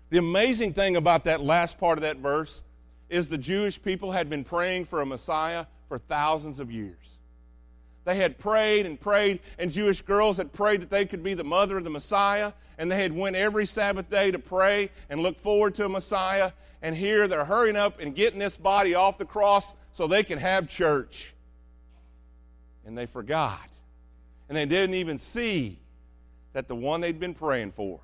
The 0.10 0.18
amazing 0.18 0.74
thing 0.74 0.96
about 0.96 1.26
that 1.26 1.42
last 1.42 1.78
part 1.78 1.98
of 1.98 2.02
that 2.02 2.18
verse 2.18 2.64
is 3.10 3.28
the 3.28 3.38
Jewish 3.38 3.82
people 3.82 4.12
had 4.12 4.30
been 4.30 4.44
praying 4.44 4.86
for 4.86 5.02
a 5.02 5.06
Messiah 5.06 5.66
for 5.88 5.98
thousands 5.98 6.60
of 6.60 6.72
years. 6.72 7.18
They 8.04 8.16
had 8.16 8.40
prayed 8.40 8.86
and 8.86 9.00
prayed, 9.00 9.42
and 9.60 9.72
Jewish 9.72 10.02
girls 10.02 10.38
had 10.38 10.54
prayed 10.54 10.82
that 10.82 10.90
they 10.90 11.06
could 11.06 11.24
be 11.24 11.34
the 11.34 11.44
mother 11.44 11.78
of 11.78 11.84
the 11.84 11.90
Messiah, 11.90 12.54
and 12.78 12.92
they 12.92 13.02
had 13.02 13.12
went 13.12 13.36
every 13.36 13.66
Sabbath 13.66 14.10
day 14.10 14.32
to 14.32 14.40
pray 14.40 14.92
and 15.10 15.22
look 15.22 15.38
forward 15.38 15.76
to 15.76 15.86
a 15.86 15.90
Messiah. 15.90 16.52
And 16.82 16.96
here 16.96 17.28
they're 17.28 17.44
hurrying 17.44 17.76
up 17.76 18.00
and 18.00 18.16
getting 18.16 18.40
this 18.40 18.56
body 18.56 18.96
off 18.96 19.18
the 19.18 19.26
cross 19.26 19.74
so 19.92 20.08
they 20.08 20.24
can 20.24 20.38
have 20.38 20.70
church. 20.70 21.34
And 22.86 22.98
they 22.98 23.08
forgot. 23.08 23.68
And 24.48 24.56
they 24.56 24.66
didn't 24.66 24.96
even 24.96 25.18
see 25.18 25.80
that 26.54 26.68
the 26.68 26.76
one 26.76 27.02
they'd 27.02 27.20
been 27.20 27.34
praying 27.34 27.72
for 27.72 28.00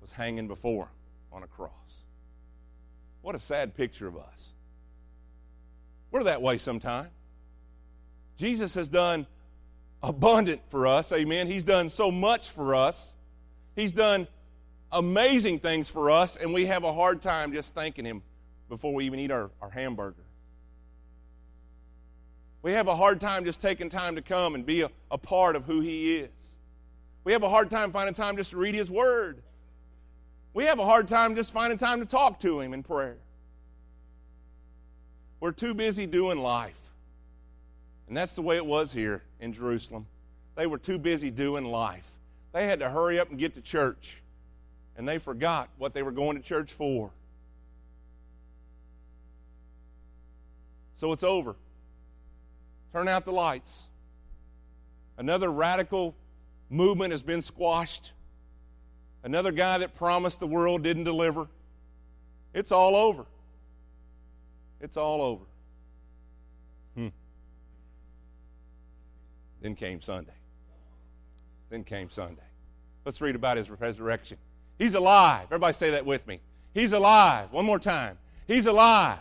was 0.00 0.12
hanging 0.12 0.48
before 0.48 0.84
them 0.84 0.92
on 1.32 1.42
a 1.42 1.46
cross. 1.46 2.03
What 3.24 3.34
a 3.34 3.38
sad 3.38 3.74
picture 3.74 4.06
of 4.06 4.18
us. 4.18 4.52
We're 6.10 6.24
that 6.24 6.42
way 6.42 6.58
sometimes. 6.58 7.08
Jesus 8.36 8.74
has 8.74 8.90
done 8.90 9.26
abundant 10.02 10.60
for 10.68 10.86
us. 10.86 11.10
Amen. 11.10 11.46
He's 11.46 11.64
done 11.64 11.88
so 11.88 12.10
much 12.10 12.50
for 12.50 12.74
us. 12.74 13.14
He's 13.76 13.92
done 13.92 14.28
amazing 14.92 15.60
things 15.60 15.88
for 15.88 16.10
us, 16.10 16.36
and 16.36 16.52
we 16.52 16.66
have 16.66 16.84
a 16.84 16.92
hard 16.92 17.22
time 17.22 17.54
just 17.54 17.72
thanking 17.72 18.04
Him 18.04 18.20
before 18.68 18.92
we 18.92 19.06
even 19.06 19.18
eat 19.18 19.30
our, 19.30 19.50
our 19.62 19.70
hamburger. 19.70 20.22
We 22.60 22.72
have 22.72 22.88
a 22.88 22.94
hard 22.94 23.22
time 23.22 23.46
just 23.46 23.62
taking 23.62 23.88
time 23.88 24.16
to 24.16 24.22
come 24.22 24.54
and 24.54 24.66
be 24.66 24.82
a, 24.82 24.90
a 25.10 25.16
part 25.16 25.56
of 25.56 25.64
who 25.64 25.80
He 25.80 26.16
is. 26.16 26.56
We 27.24 27.32
have 27.32 27.42
a 27.42 27.48
hard 27.48 27.70
time 27.70 27.90
finding 27.90 28.14
time 28.14 28.36
just 28.36 28.50
to 28.50 28.58
read 28.58 28.74
His 28.74 28.90
Word. 28.90 29.42
We 30.54 30.66
have 30.66 30.78
a 30.78 30.84
hard 30.84 31.08
time 31.08 31.34
just 31.34 31.52
finding 31.52 31.78
time 31.78 31.98
to 32.00 32.06
talk 32.06 32.38
to 32.40 32.60
Him 32.60 32.72
in 32.72 32.82
prayer. 32.84 33.16
We're 35.40 35.52
too 35.52 35.74
busy 35.74 36.06
doing 36.06 36.38
life. 36.38 36.78
And 38.08 38.16
that's 38.16 38.34
the 38.34 38.42
way 38.42 38.56
it 38.56 38.64
was 38.64 38.92
here 38.92 39.22
in 39.40 39.52
Jerusalem. 39.52 40.06
They 40.54 40.66
were 40.66 40.78
too 40.78 40.98
busy 40.98 41.30
doing 41.30 41.64
life. 41.64 42.08
They 42.52 42.66
had 42.66 42.78
to 42.78 42.88
hurry 42.88 43.18
up 43.18 43.30
and 43.30 43.38
get 43.38 43.54
to 43.56 43.60
church. 43.60 44.22
And 44.96 45.08
they 45.08 45.18
forgot 45.18 45.68
what 45.76 45.92
they 45.92 46.04
were 46.04 46.12
going 46.12 46.36
to 46.36 46.42
church 46.42 46.72
for. 46.72 47.10
So 50.94 51.10
it's 51.12 51.24
over. 51.24 51.56
Turn 52.92 53.08
out 53.08 53.24
the 53.24 53.32
lights. 53.32 53.82
Another 55.18 55.50
radical 55.50 56.14
movement 56.70 57.10
has 57.10 57.22
been 57.22 57.42
squashed. 57.42 58.12
Another 59.24 59.52
guy 59.52 59.78
that 59.78 59.94
promised 59.94 60.38
the 60.38 60.46
world 60.46 60.82
didn't 60.82 61.04
deliver. 61.04 61.48
It's 62.52 62.70
all 62.70 62.94
over. 62.94 63.24
It's 64.82 64.98
all 64.98 65.22
over. 65.22 65.44
Hmm. 66.94 67.08
Then 69.62 69.74
came 69.74 70.02
Sunday. 70.02 70.34
Then 71.70 71.84
came 71.84 72.10
Sunday. 72.10 72.42
Let's 73.06 73.20
read 73.22 73.34
about 73.34 73.56
his 73.56 73.70
resurrection. 73.70 74.36
He's 74.78 74.94
alive. 74.94 75.44
Everybody 75.46 75.72
say 75.72 75.90
that 75.92 76.04
with 76.04 76.26
me. 76.26 76.40
He's 76.74 76.92
alive. 76.92 77.50
One 77.50 77.64
more 77.64 77.78
time. 77.78 78.18
He's 78.46 78.66
alive. 78.66 79.18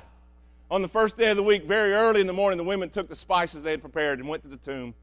On 0.70 0.82
the 0.82 0.88
first 0.90 1.18
day 1.18 1.30
of 1.30 1.38
the 1.38 1.44
week, 1.44 1.64
very 1.64 1.94
early 1.94 2.20
in 2.20 2.28
the 2.28 2.34
morning, 2.34 2.58
the 2.58 2.64
women 2.64 2.90
took 2.90 3.08
the 3.08 3.16
spices 3.16 3.64
they 3.64 3.72
had 3.72 3.82
prepared 3.82 4.20
and 4.20 4.28
went 4.28 4.44
to 4.44 4.50
the 4.50 4.58
tomb. 4.58 4.94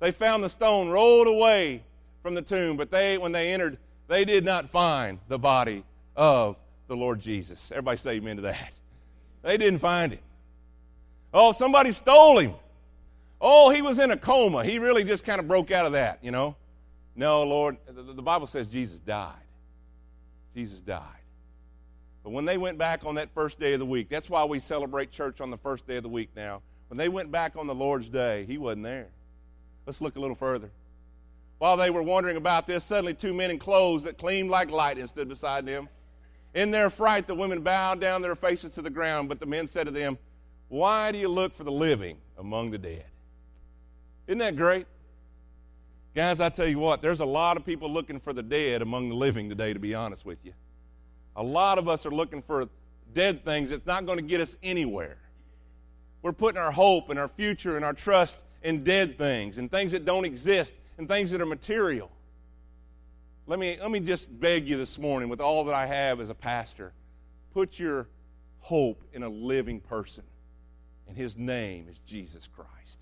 They 0.00 0.10
found 0.10 0.42
the 0.42 0.48
stone 0.48 0.88
rolled 0.88 1.28
away 1.28 1.82
from 2.22 2.34
the 2.34 2.42
tomb, 2.42 2.76
but 2.76 2.90
they, 2.90 3.18
when 3.18 3.30
they 3.30 3.52
entered, 3.52 3.78
they 4.08 4.24
did 4.24 4.44
not 4.44 4.68
find 4.68 5.18
the 5.28 5.38
body 5.38 5.84
of 6.16 6.56
the 6.88 6.96
Lord 6.96 7.20
Jesus. 7.20 7.70
Everybody 7.70 7.98
say 7.98 8.10
amen 8.12 8.36
to 8.36 8.42
that. 8.42 8.72
They 9.42 9.56
didn't 9.56 9.78
find 9.78 10.12
him. 10.12 10.20
Oh, 11.32 11.52
somebody 11.52 11.92
stole 11.92 12.38
him. 12.38 12.54
Oh, 13.40 13.70
he 13.70 13.82
was 13.82 13.98
in 13.98 14.10
a 14.10 14.16
coma. 14.16 14.64
He 14.64 14.78
really 14.78 15.04
just 15.04 15.24
kind 15.24 15.38
of 15.38 15.46
broke 15.46 15.70
out 15.70 15.86
of 15.86 15.92
that, 15.92 16.18
you 16.22 16.30
know. 16.30 16.56
No, 17.14 17.44
Lord, 17.44 17.76
the 17.86 18.22
Bible 18.22 18.46
says 18.46 18.66
Jesus 18.66 18.98
died. 18.98 19.34
Jesus 20.54 20.80
died. 20.80 21.02
But 22.24 22.30
when 22.30 22.44
they 22.44 22.58
went 22.58 22.78
back 22.78 23.04
on 23.04 23.14
that 23.16 23.28
first 23.34 23.60
day 23.60 23.74
of 23.74 23.78
the 23.78 23.86
week, 23.86 24.08
that's 24.08 24.28
why 24.28 24.44
we 24.44 24.58
celebrate 24.58 25.10
church 25.10 25.40
on 25.40 25.50
the 25.50 25.56
first 25.56 25.86
day 25.86 25.96
of 25.96 26.02
the 26.02 26.08
week 26.08 26.30
now. 26.34 26.62
When 26.88 26.96
they 26.98 27.08
went 27.08 27.30
back 27.30 27.56
on 27.56 27.66
the 27.66 27.74
Lord's 27.74 28.08
day, 28.08 28.44
he 28.46 28.58
wasn't 28.58 28.84
there. 28.84 29.08
Let's 29.86 30.00
look 30.00 30.16
a 30.16 30.20
little 30.20 30.36
further. 30.36 30.70
While 31.58 31.76
they 31.76 31.90
were 31.90 32.02
wondering 32.02 32.36
about 32.36 32.66
this, 32.66 32.84
suddenly 32.84 33.14
two 33.14 33.34
men 33.34 33.50
in 33.50 33.58
clothes 33.58 34.04
that 34.04 34.18
gleamed 34.18 34.50
like 34.50 34.70
lightning 34.70 35.06
stood 35.06 35.28
beside 35.28 35.66
them. 35.66 35.88
In 36.54 36.70
their 36.70 36.88
fright, 36.88 37.26
the 37.26 37.34
women 37.34 37.60
bowed 37.60 38.00
down 38.00 38.22
their 38.22 38.36
faces 38.36 38.74
to 38.74 38.82
the 38.82 38.90
ground, 38.90 39.28
but 39.28 39.40
the 39.40 39.46
men 39.46 39.66
said 39.66 39.86
to 39.86 39.90
them, 39.90 40.18
Why 40.68 41.12
do 41.12 41.18
you 41.18 41.28
look 41.28 41.54
for 41.54 41.64
the 41.64 41.72
living 41.72 42.16
among 42.38 42.70
the 42.70 42.78
dead? 42.78 43.04
Isn't 44.26 44.38
that 44.38 44.56
great? 44.56 44.86
Guys, 46.14 46.40
I 46.40 46.48
tell 46.48 46.66
you 46.66 46.78
what, 46.78 47.02
there's 47.02 47.20
a 47.20 47.26
lot 47.26 47.56
of 47.56 47.64
people 47.64 47.90
looking 47.92 48.18
for 48.18 48.32
the 48.32 48.42
dead 48.42 48.82
among 48.82 49.08
the 49.08 49.14
living 49.14 49.48
today, 49.48 49.72
to 49.72 49.78
be 49.78 49.94
honest 49.94 50.24
with 50.24 50.38
you. 50.44 50.52
A 51.36 51.42
lot 51.42 51.78
of 51.78 51.88
us 51.88 52.06
are 52.06 52.10
looking 52.10 52.42
for 52.42 52.68
dead 53.14 53.44
things 53.44 53.70
that's 53.70 53.86
not 53.86 54.06
going 54.06 54.18
to 54.18 54.24
get 54.24 54.40
us 54.40 54.56
anywhere. 54.62 55.16
We're 56.22 56.32
putting 56.32 56.60
our 56.60 56.72
hope 56.72 57.10
and 57.10 57.18
our 57.18 57.28
future 57.28 57.76
and 57.76 57.84
our 57.84 57.92
trust 57.92 58.40
in 58.62 58.82
dead 58.82 59.18
things 59.18 59.58
and 59.58 59.70
things 59.70 59.92
that 59.92 60.04
don't 60.04 60.24
exist 60.24 60.74
and 60.98 61.08
things 61.08 61.30
that 61.30 61.40
are 61.40 61.46
material. 61.46 62.10
Let 63.46 63.58
me, 63.58 63.78
let 63.80 63.90
me 63.90 64.00
just 64.00 64.28
beg 64.40 64.68
you 64.68 64.76
this 64.76 64.98
morning, 64.98 65.28
with 65.28 65.40
all 65.40 65.64
that 65.64 65.74
I 65.74 65.86
have 65.86 66.20
as 66.20 66.28
a 66.28 66.34
pastor, 66.34 66.92
put 67.54 67.78
your 67.78 68.08
hope 68.60 69.02
in 69.12 69.22
a 69.22 69.28
living 69.28 69.80
person, 69.80 70.24
and 71.06 71.16
his 71.16 71.38
name 71.38 71.86
is 71.88 71.98
Jesus 72.00 72.46
Christ. 72.46 73.00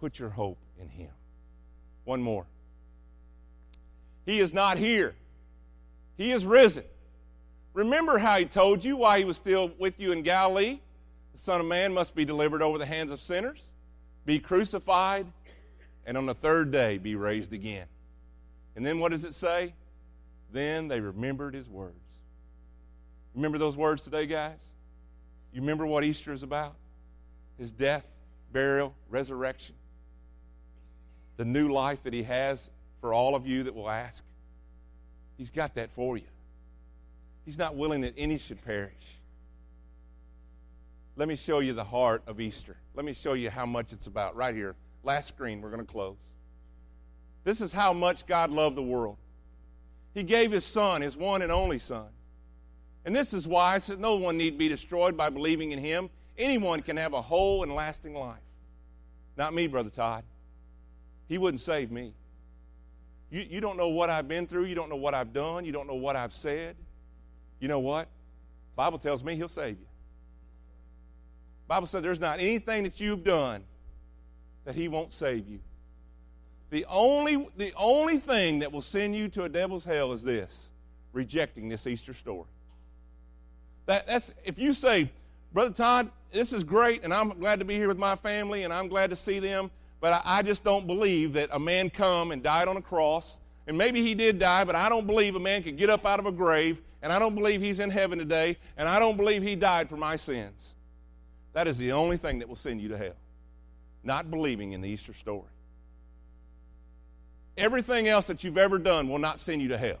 Put 0.00 0.18
your 0.18 0.30
hope 0.30 0.58
in 0.78 0.88
Him. 0.88 1.10
One 2.04 2.22
more. 2.22 2.46
He 4.26 4.40
is 4.40 4.54
not 4.54 4.78
here, 4.78 5.14
He 6.16 6.30
is 6.30 6.44
risen. 6.44 6.84
Remember 7.72 8.18
how 8.18 8.38
He 8.38 8.44
told 8.44 8.84
you 8.84 8.98
while 8.98 9.18
He 9.18 9.24
was 9.24 9.36
still 9.36 9.72
with 9.78 9.98
you 9.98 10.12
in 10.12 10.22
Galilee? 10.22 10.80
The 11.32 11.38
Son 11.38 11.60
of 11.60 11.66
Man 11.66 11.92
must 11.92 12.14
be 12.14 12.24
delivered 12.24 12.62
over 12.62 12.78
the 12.78 12.86
hands 12.86 13.12
of 13.12 13.20
sinners, 13.20 13.70
be 14.24 14.38
crucified, 14.38 15.26
and 16.06 16.16
on 16.16 16.26
the 16.26 16.34
third 16.34 16.70
day 16.70 16.98
be 16.98 17.14
raised 17.14 17.52
again. 17.52 17.86
And 18.76 18.84
then 18.84 18.98
what 18.98 19.10
does 19.10 19.24
it 19.24 19.34
say? 19.34 19.74
Then 20.52 20.88
they 20.88 21.00
remembered 21.00 21.54
His 21.54 21.68
words. 21.68 21.94
Remember 23.34 23.58
those 23.58 23.76
words 23.76 24.04
today, 24.04 24.26
guys? 24.26 24.60
You 25.52 25.60
remember 25.60 25.86
what 25.86 26.04
Easter 26.04 26.32
is 26.32 26.42
about? 26.42 26.74
His 27.58 27.72
death, 27.72 28.06
burial, 28.52 28.94
resurrection 29.08 29.74
the 31.36 31.44
new 31.44 31.72
life 31.72 32.02
that 32.04 32.12
He 32.12 32.22
has 32.22 32.70
for 33.00 33.12
all 33.12 33.34
of 33.34 33.46
you 33.46 33.64
that 33.64 33.74
will 33.74 33.90
ask, 33.90 34.24
He's 35.36 35.50
got 35.50 35.74
that 35.74 35.90
for 35.90 36.16
you. 36.16 36.26
He's 37.44 37.58
not 37.58 37.74
willing 37.74 38.02
that 38.02 38.14
any 38.16 38.38
should 38.38 38.64
perish. 38.64 39.18
Let 41.16 41.28
me 41.28 41.34
show 41.34 41.58
you 41.58 41.72
the 41.72 41.84
heart 41.84 42.22
of 42.26 42.40
Easter. 42.40 42.76
Let 42.94 43.04
me 43.04 43.12
show 43.12 43.32
you 43.32 43.50
how 43.50 43.66
much 43.66 43.92
it's 43.92 44.06
about. 44.06 44.36
Right 44.36 44.54
here, 44.54 44.76
last 45.04 45.28
screen, 45.28 45.60
we're 45.60 45.70
going 45.70 45.84
to 45.84 45.90
close. 45.90 46.16
This 47.44 47.60
is 47.60 47.72
how 47.72 47.92
much 47.92 48.26
God 48.26 48.50
loved 48.50 48.76
the 48.76 48.82
world. 48.82 49.18
He 50.14 50.22
gave 50.22 50.50
His 50.50 50.64
Son, 50.64 51.02
His 51.02 51.16
one 51.16 51.42
and 51.42 51.52
only 51.52 51.78
Son. 51.78 52.06
And 53.04 53.14
this 53.14 53.34
is 53.34 53.46
why 53.46 53.74
I 53.74 53.78
said 53.78 54.00
no 54.00 54.14
one 54.14 54.36
need 54.36 54.56
be 54.56 54.68
destroyed 54.68 55.16
by 55.16 55.28
believing 55.28 55.72
in 55.72 55.78
Him. 55.78 56.08
Anyone 56.38 56.80
can 56.80 56.96
have 56.96 57.12
a 57.12 57.20
whole 57.20 57.62
and 57.62 57.74
lasting 57.74 58.14
life. 58.14 58.38
Not 59.36 59.52
me, 59.52 59.66
Brother 59.66 59.90
Todd. 59.90 60.24
He 61.28 61.38
wouldn't 61.38 61.60
save 61.60 61.90
me. 61.90 62.14
You, 63.30 63.42
you 63.42 63.60
don't 63.60 63.76
know 63.76 63.88
what 63.88 64.10
I've 64.10 64.28
been 64.28 64.46
through. 64.46 64.64
You 64.64 64.74
don't 64.74 64.88
know 64.88 64.96
what 64.96 65.14
I've 65.14 65.32
done. 65.32 65.64
You 65.64 65.72
don't 65.72 65.86
know 65.86 65.94
what 65.94 66.16
I've 66.16 66.32
said. 66.32 66.76
You 67.60 67.68
know 67.68 67.80
what? 67.80 68.08
Bible 68.76 68.98
tells 68.98 69.22
me 69.22 69.36
he'll 69.36 69.48
save 69.48 69.78
you. 69.78 69.86
Bible 71.66 71.86
said 71.86 72.02
there's 72.02 72.20
not 72.20 72.40
anything 72.40 72.84
that 72.84 73.00
you've 73.00 73.24
done 73.24 73.64
that 74.64 74.74
he 74.74 74.88
won't 74.88 75.12
save 75.12 75.48
you. 75.48 75.60
The 76.70 76.84
only, 76.88 77.48
the 77.56 77.72
only 77.76 78.18
thing 78.18 78.60
that 78.60 78.72
will 78.72 78.82
send 78.82 79.14
you 79.14 79.28
to 79.28 79.44
a 79.44 79.48
devil's 79.48 79.84
hell 79.84 80.12
is 80.12 80.22
this 80.22 80.70
rejecting 81.12 81.68
this 81.68 81.86
Easter 81.86 82.14
story. 82.14 82.48
That, 83.86 84.06
that's 84.06 84.32
if 84.44 84.58
you 84.58 84.72
say, 84.72 85.10
Brother 85.52 85.72
Todd, 85.72 86.10
this 86.32 86.52
is 86.52 86.64
great, 86.64 87.04
and 87.04 87.14
I'm 87.14 87.28
glad 87.28 87.60
to 87.60 87.64
be 87.64 87.76
here 87.76 87.86
with 87.86 87.98
my 87.98 88.16
family, 88.16 88.64
and 88.64 88.72
I'm 88.72 88.88
glad 88.88 89.10
to 89.10 89.16
see 89.16 89.38
them. 89.38 89.70
But 90.00 90.20
I, 90.24 90.42
just 90.42 90.64
don't 90.64 90.86
believe 90.86 91.32
that 91.32 91.48
a 91.52 91.58
man 91.58 91.88
come 91.88 92.30
and 92.30 92.42
died 92.42 92.68
on 92.68 92.76
a 92.76 92.82
cross. 92.82 93.38
And 93.66 93.78
maybe 93.78 94.02
he 94.02 94.14
did 94.14 94.38
die, 94.38 94.64
but 94.64 94.74
I 94.74 94.90
don't 94.90 95.06
believe 95.06 95.34
a 95.34 95.40
man 95.40 95.62
could 95.62 95.78
get 95.78 95.88
up 95.88 96.04
out 96.04 96.20
of 96.20 96.26
a 96.26 96.32
grave. 96.32 96.82
And 97.00 97.10
I 97.10 97.18
don't 97.18 97.34
believe 97.34 97.62
he's 97.62 97.80
in 97.80 97.88
heaven 97.88 98.18
today. 98.18 98.58
And 98.76 98.86
I 98.86 98.98
don't 98.98 99.16
believe 99.16 99.42
he 99.42 99.56
died 99.56 99.88
for 99.88 99.96
my 99.96 100.16
sins. 100.16 100.74
That 101.54 101.66
is 101.66 101.78
the 101.78 101.92
only 101.92 102.18
thing 102.18 102.40
that 102.40 102.48
will 102.50 102.56
send 102.56 102.82
you 102.82 102.88
to 102.88 102.98
hell. 102.98 103.14
Not 104.04 104.30
believing 104.30 104.72
in 104.72 104.80
the 104.82 104.88
Easter 104.88 105.14
story. 105.14 105.48
Everything 107.56 108.08
else 108.08 108.26
that 108.26 108.44
you've 108.44 108.58
ever 108.58 108.78
done 108.78 109.08
will 109.08 109.18
not 109.18 109.40
send 109.40 109.62
you 109.62 109.68
to 109.68 109.78
hell 109.78 110.00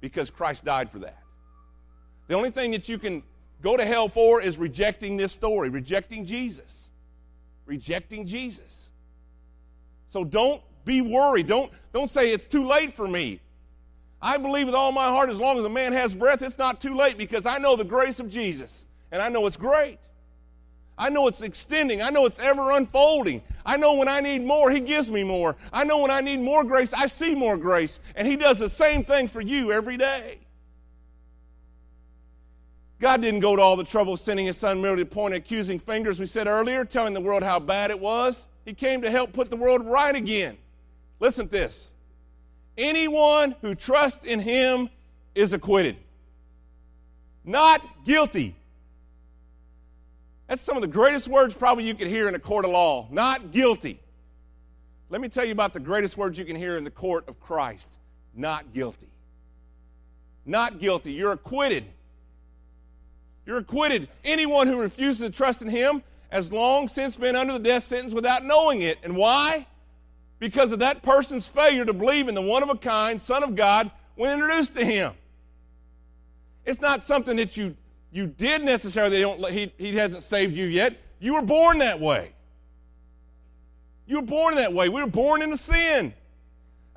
because 0.00 0.30
Christ 0.30 0.64
died 0.64 0.90
for 0.90 1.00
that. 1.00 1.18
The 2.28 2.34
only 2.34 2.50
thing 2.50 2.70
that 2.72 2.88
you 2.88 2.98
can 2.98 3.22
go 3.62 3.76
to 3.76 3.84
hell 3.84 4.08
for 4.08 4.40
is 4.40 4.56
rejecting 4.56 5.16
this 5.16 5.32
story, 5.32 5.68
rejecting 5.68 6.26
Jesus. 6.26 6.90
rejecting 7.66 8.26
Jesus. 8.26 8.90
So 10.08 10.24
don't 10.24 10.62
be 10.84 11.00
worried. 11.00 11.46
Don't, 11.46 11.72
don't 11.92 12.10
say 12.10 12.30
it's 12.30 12.46
too 12.46 12.64
late 12.66 12.92
for 12.92 13.08
me. 13.08 13.40
I 14.20 14.36
believe 14.36 14.66
with 14.66 14.74
all 14.74 14.92
my 14.92 15.08
heart, 15.08 15.28
as 15.28 15.40
long 15.40 15.58
as 15.58 15.64
a 15.64 15.68
man 15.68 15.92
has 15.92 16.14
breath, 16.14 16.42
it's 16.42 16.58
not 16.58 16.80
too 16.80 16.94
late 16.94 17.18
because 17.18 17.46
I 17.46 17.58
know 17.58 17.76
the 17.76 17.84
grace 17.84 18.20
of 18.20 18.30
Jesus 18.30 18.86
and 19.12 19.20
I 19.20 19.28
know 19.28 19.46
it's 19.46 19.56
great. 19.56 19.98
I 20.96 21.08
know 21.08 21.26
it's 21.26 21.42
extending. 21.42 22.02
I 22.02 22.10
know 22.10 22.24
it's 22.26 22.38
ever 22.38 22.70
unfolding. 22.72 23.42
I 23.66 23.76
know 23.76 23.94
when 23.94 24.08
I 24.08 24.20
need 24.20 24.42
more, 24.42 24.70
He 24.70 24.80
gives 24.80 25.10
me 25.10 25.24
more. 25.24 25.56
I 25.72 25.84
know 25.84 25.98
when 25.98 26.10
I 26.10 26.20
need 26.20 26.40
more 26.40 26.64
grace, 26.64 26.92
I 26.92 27.06
see 27.06 27.34
more 27.34 27.56
grace. 27.56 27.98
And 28.14 28.28
He 28.28 28.36
does 28.36 28.58
the 28.58 28.68
same 28.68 29.04
thing 29.04 29.26
for 29.28 29.40
you 29.40 29.72
every 29.72 29.96
day. 29.96 30.38
God 33.00 33.20
didn't 33.20 33.40
go 33.40 33.56
to 33.56 33.62
all 33.62 33.76
the 33.76 33.84
trouble 33.84 34.14
of 34.14 34.20
sending 34.20 34.46
His 34.46 34.56
Son 34.56 34.80
merely 34.80 35.04
to 35.04 35.10
point 35.10 35.34
accusing 35.34 35.78
fingers, 35.78 36.20
we 36.20 36.26
said 36.26 36.46
earlier, 36.46 36.84
telling 36.84 37.12
the 37.12 37.20
world 37.20 37.42
how 37.42 37.58
bad 37.58 37.90
it 37.90 37.98
was. 37.98 38.46
He 38.64 38.72
came 38.72 39.02
to 39.02 39.10
help 39.10 39.32
put 39.32 39.50
the 39.50 39.56
world 39.56 39.84
right 39.84 40.14
again. 40.14 40.56
Listen 41.20 41.46
to 41.46 41.50
this 41.50 41.90
anyone 42.78 43.54
who 43.60 43.74
trusts 43.74 44.24
in 44.24 44.40
Him 44.40 44.88
is 45.34 45.52
acquitted, 45.52 45.96
not 47.44 48.04
guilty. 48.04 48.54
That's 50.54 50.62
some 50.62 50.76
of 50.76 50.82
the 50.82 50.86
greatest 50.86 51.26
words 51.26 51.52
probably 51.52 51.84
you 51.84 51.96
could 51.96 52.06
hear 52.06 52.28
in 52.28 52.36
a 52.36 52.38
court 52.38 52.64
of 52.64 52.70
law. 52.70 53.08
Not 53.10 53.50
guilty. 53.50 53.98
Let 55.10 55.20
me 55.20 55.28
tell 55.28 55.44
you 55.44 55.50
about 55.50 55.72
the 55.72 55.80
greatest 55.80 56.16
words 56.16 56.38
you 56.38 56.44
can 56.44 56.54
hear 56.54 56.76
in 56.76 56.84
the 56.84 56.92
court 56.92 57.28
of 57.28 57.40
Christ. 57.40 57.98
Not 58.36 58.72
guilty. 58.72 59.08
Not 60.46 60.78
guilty. 60.78 61.12
You're 61.12 61.32
acquitted. 61.32 61.86
You're 63.44 63.58
acquitted. 63.58 64.06
Anyone 64.24 64.68
who 64.68 64.80
refuses 64.80 65.26
to 65.26 65.30
trust 65.36 65.60
in 65.60 65.66
Him 65.66 66.04
has 66.28 66.52
long 66.52 66.86
since 66.86 67.16
been 67.16 67.34
under 67.34 67.54
the 67.54 67.58
death 67.58 67.82
sentence 67.82 68.14
without 68.14 68.44
knowing 68.44 68.82
it. 68.82 69.00
And 69.02 69.16
why? 69.16 69.66
Because 70.38 70.70
of 70.70 70.78
that 70.78 71.02
person's 71.02 71.48
failure 71.48 71.84
to 71.84 71.92
believe 71.92 72.28
in 72.28 72.36
the 72.36 72.42
one 72.42 72.62
of 72.62 72.70
a 72.70 72.76
kind 72.76 73.20
Son 73.20 73.42
of 73.42 73.56
God 73.56 73.90
when 74.14 74.34
introduced 74.34 74.76
to 74.76 74.84
Him. 74.84 75.14
It's 76.64 76.80
not 76.80 77.02
something 77.02 77.38
that 77.38 77.56
you 77.56 77.74
you 78.14 78.28
did 78.28 78.62
necessarily, 78.62 79.20
don't, 79.20 79.44
he, 79.50 79.72
he 79.76 79.96
hasn't 79.96 80.22
saved 80.22 80.56
you 80.56 80.66
yet. 80.66 80.96
You 81.18 81.34
were 81.34 81.42
born 81.42 81.78
that 81.78 81.98
way. 81.98 82.30
You 84.06 84.16
were 84.16 84.26
born 84.26 84.54
that 84.54 84.72
way. 84.72 84.88
We 84.88 85.02
were 85.02 85.10
born 85.10 85.42
into 85.42 85.56
sin. 85.56 86.14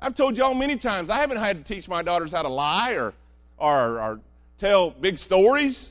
I've 0.00 0.14
told 0.14 0.38
y'all 0.38 0.54
many 0.54 0.76
times, 0.76 1.10
I 1.10 1.16
haven't 1.16 1.38
had 1.38 1.66
to 1.66 1.74
teach 1.74 1.88
my 1.88 2.02
daughters 2.02 2.30
how 2.30 2.42
to 2.42 2.48
lie 2.48 2.92
or, 2.92 3.14
or, 3.56 4.00
or 4.00 4.20
tell 4.58 4.90
big 4.90 5.18
stories. 5.18 5.90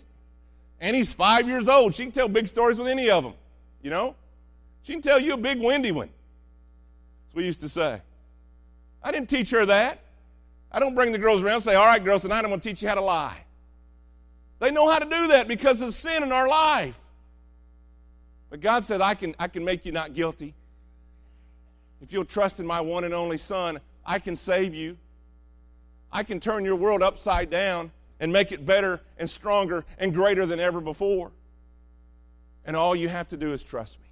And 0.80 0.96
he's 0.96 1.12
five 1.12 1.46
years 1.46 1.68
old. 1.68 1.94
She 1.94 2.04
can 2.04 2.13
tell 2.13 2.30
big 2.30 2.48
stories 2.48 2.80
with 2.80 2.88
any 2.88 3.10
of 3.10 3.26
them, 3.26 3.34
you 3.82 3.90
know? 3.90 4.16
She 4.84 4.94
can 4.94 5.02
tell 5.02 5.20
you 5.20 5.34
a 5.34 5.38
big 5.38 5.60
windy 5.60 5.92
one. 5.92 6.08
That's 6.08 7.36
what 7.36 7.42
we 7.42 7.46
used 7.48 7.60
to 7.60 7.70
say. 7.70 8.02
I 9.04 9.12
didn't 9.12 9.30
teach 9.30 9.50
her 9.50 9.66
that. 9.66 10.00
I 10.72 10.80
don't 10.80 10.96
bring 10.96 11.12
the 11.12 11.18
girls 11.18 11.44
around 11.44 11.56
and 11.56 11.63
say, 11.63 11.76
all 11.76 11.86
right, 11.86 12.02
girls, 12.02 12.22
tonight 12.22 12.46
I'm 12.46 12.50
going 12.50 12.62
to 12.62 12.70
teach 12.70 12.82
you 12.82 12.88
how 12.88 12.96
to 12.96 13.02
lie. 13.02 13.44
They 14.60 14.72
know 14.72 14.89
how 14.89 15.00
to 15.00 15.06
do 15.06 15.28
that 15.30 15.48
because 15.48 15.82
of 15.82 15.93
sin 15.93 16.24
in 16.24 16.32
our 16.32 16.48
life. 16.48 17.00
But 18.50 18.62
God 18.62 18.84
said, 18.84 19.02
I 19.02 19.13
can, 19.13 19.36
I 19.39 19.48
can 19.48 19.63
make 19.63 19.86
you 19.86 19.91
not 19.91 20.13
guilty. 20.13 20.54
If 22.02 22.13
you'll 22.13 22.26
trust 22.26 22.60
in 22.60 22.65
my 22.65 22.82
one 22.82 23.04
and 23.04 23.13
only 23.13 23.38
Son, 23.38 23.80
I 24.06 24.20
can 24.20 24.36
save 24.36 24.74
you. 24.74 24.98
I 26.12 26.24
can 26.24 26.39
turn 26.39 26.63
your 26.63 26.76
world 26.76 27.04
upside 27.04 27.50
down 27.50 27.91
and 28.20 28.32
make 28.32 28.52
it 28.52 28.65
better 28.65 29.02
and 29.17 29.30
stronger 29.30 29.86
and 29.98 30.13
greater 30.13 30.46
than 30.46 30.60
ever 30.60 30.80
before. 30.80 31.32
And 32.65 32.76
all 32.76 32.96
you 32.96 33.10
have 33.10 33.28
to 33.30 33.38
do 33.38 33.52
is 33.52 33.63
trust 33.63 34.00
me. 34.00 34.06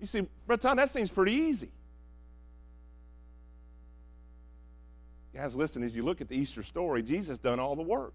You 0.00 0.06
see, 0.06 0.26
Brother 0.46 0.62
Tom, 0.62 0.76
that 0.76 0.90
seems 0.90 1.10
pretty 1.10 1.32
easy. 1.32 1.70
Guys, 5.34 5.56
listen, 5.56 5.82
as 5.82 5.96
you 5.96 6.02
look 6.02 6.20
at 6.20 6.28
the 6.28 6.36
Easter 6.36 6.62
story, 6.62 7.02
Jesus 7.02 7.38
done 7.38 7.58
all 7.58 7.74
the 7.74 7.82
work. 7.82 8.12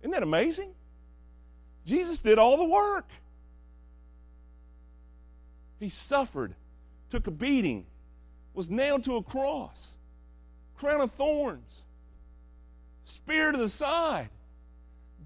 Isn't 0.00 0.12
that 0.12 0.22
amazing? 0.22 0.74
Jesus 1.84 2.20
did 2.20 2.38
all 2.38 2.56
the 2.56 2.64
work. 2.64 3.08
He 5.78 5.88
suffered, 5.88 6.54
took 7.10 7.26
a 7.26 7.30
beating, 7.30 7.86
was 8.54 8.68
nailed 8.68 9.04
to 9.04 9.16
a 9.16 9.22
cross, 9.22 9.96
crown 10.76 11.00
of 11.00 11.10
thorns, 11.10 11.86
spear 13.04 13.52
to 13.52 13.58
the 13.58 13.68
side, 13.68 14.28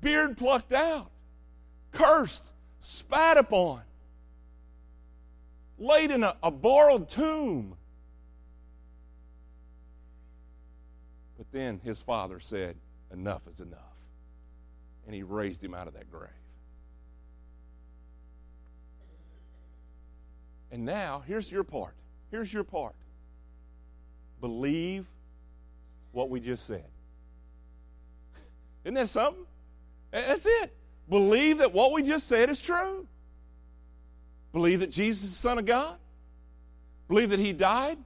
beard 0.00 0.36
plucked 0.36 0.72
out, 0.72 1.10
cursed, 1.92 2.52
spat 2.80 3.36
upon, 3.36 3.82
laid 5.78 6.10
in 6.10 6.22
a, 6.22 6.36
a 6.42 6.50
borrowed 6.50 7.08
tomb. 7.08 7.76
But 11.36 11.46
then 11.50 11.80
his 11.82 12.00
father 12.00 12.38
said, 12.38 12.76
Enough 13.12 13.42
is 13.52 13.60
enough 13.60 13.93
and 15.06 15.14
he 15.14 15.22
raised 15.22 15.62
him 15.62 15.74
out 15.74 15.86
of 15.86 15.94
that 15.94 16.10
grave. 16.10 16.30
And 20.70 20.84
now, 20.84 21.22
here's 21.26 21.50
your 21.50 21.62
part. 21.62 21.94
Here's 22.30 22.52
your 22.52 22.64
part. 22.64 22.94
Believe 24.40 25.06
what 26.12 26.30
we 26.30 26.40
just 26.40 26.66
said. 26.66 26.84
Isn't 28.84 28.94
that 28.94 29.08
something? 29.08 29.46
That's 30.10 30.46
it. 30.46 30.74
Believe 31.08 31.58
that 31.58 31.72
what 31.72 31.92
we 31.92 32.02
just 32.02 32.26
said 32.26 32.50
is 32.50 32.60
true. 32.60 33.06
Believe 34.52 34.80
that 34.80 34.90
Jesus 34.90 35.24
is 35.24 35.30
the 35.30 35.36
Son 35.36 35.58
of 35.58 35.66
God. 35.66 35.96
Believe 37.08 37.30
that 37.30 37.38
He 37.38 37.52
died, 37.52 37.98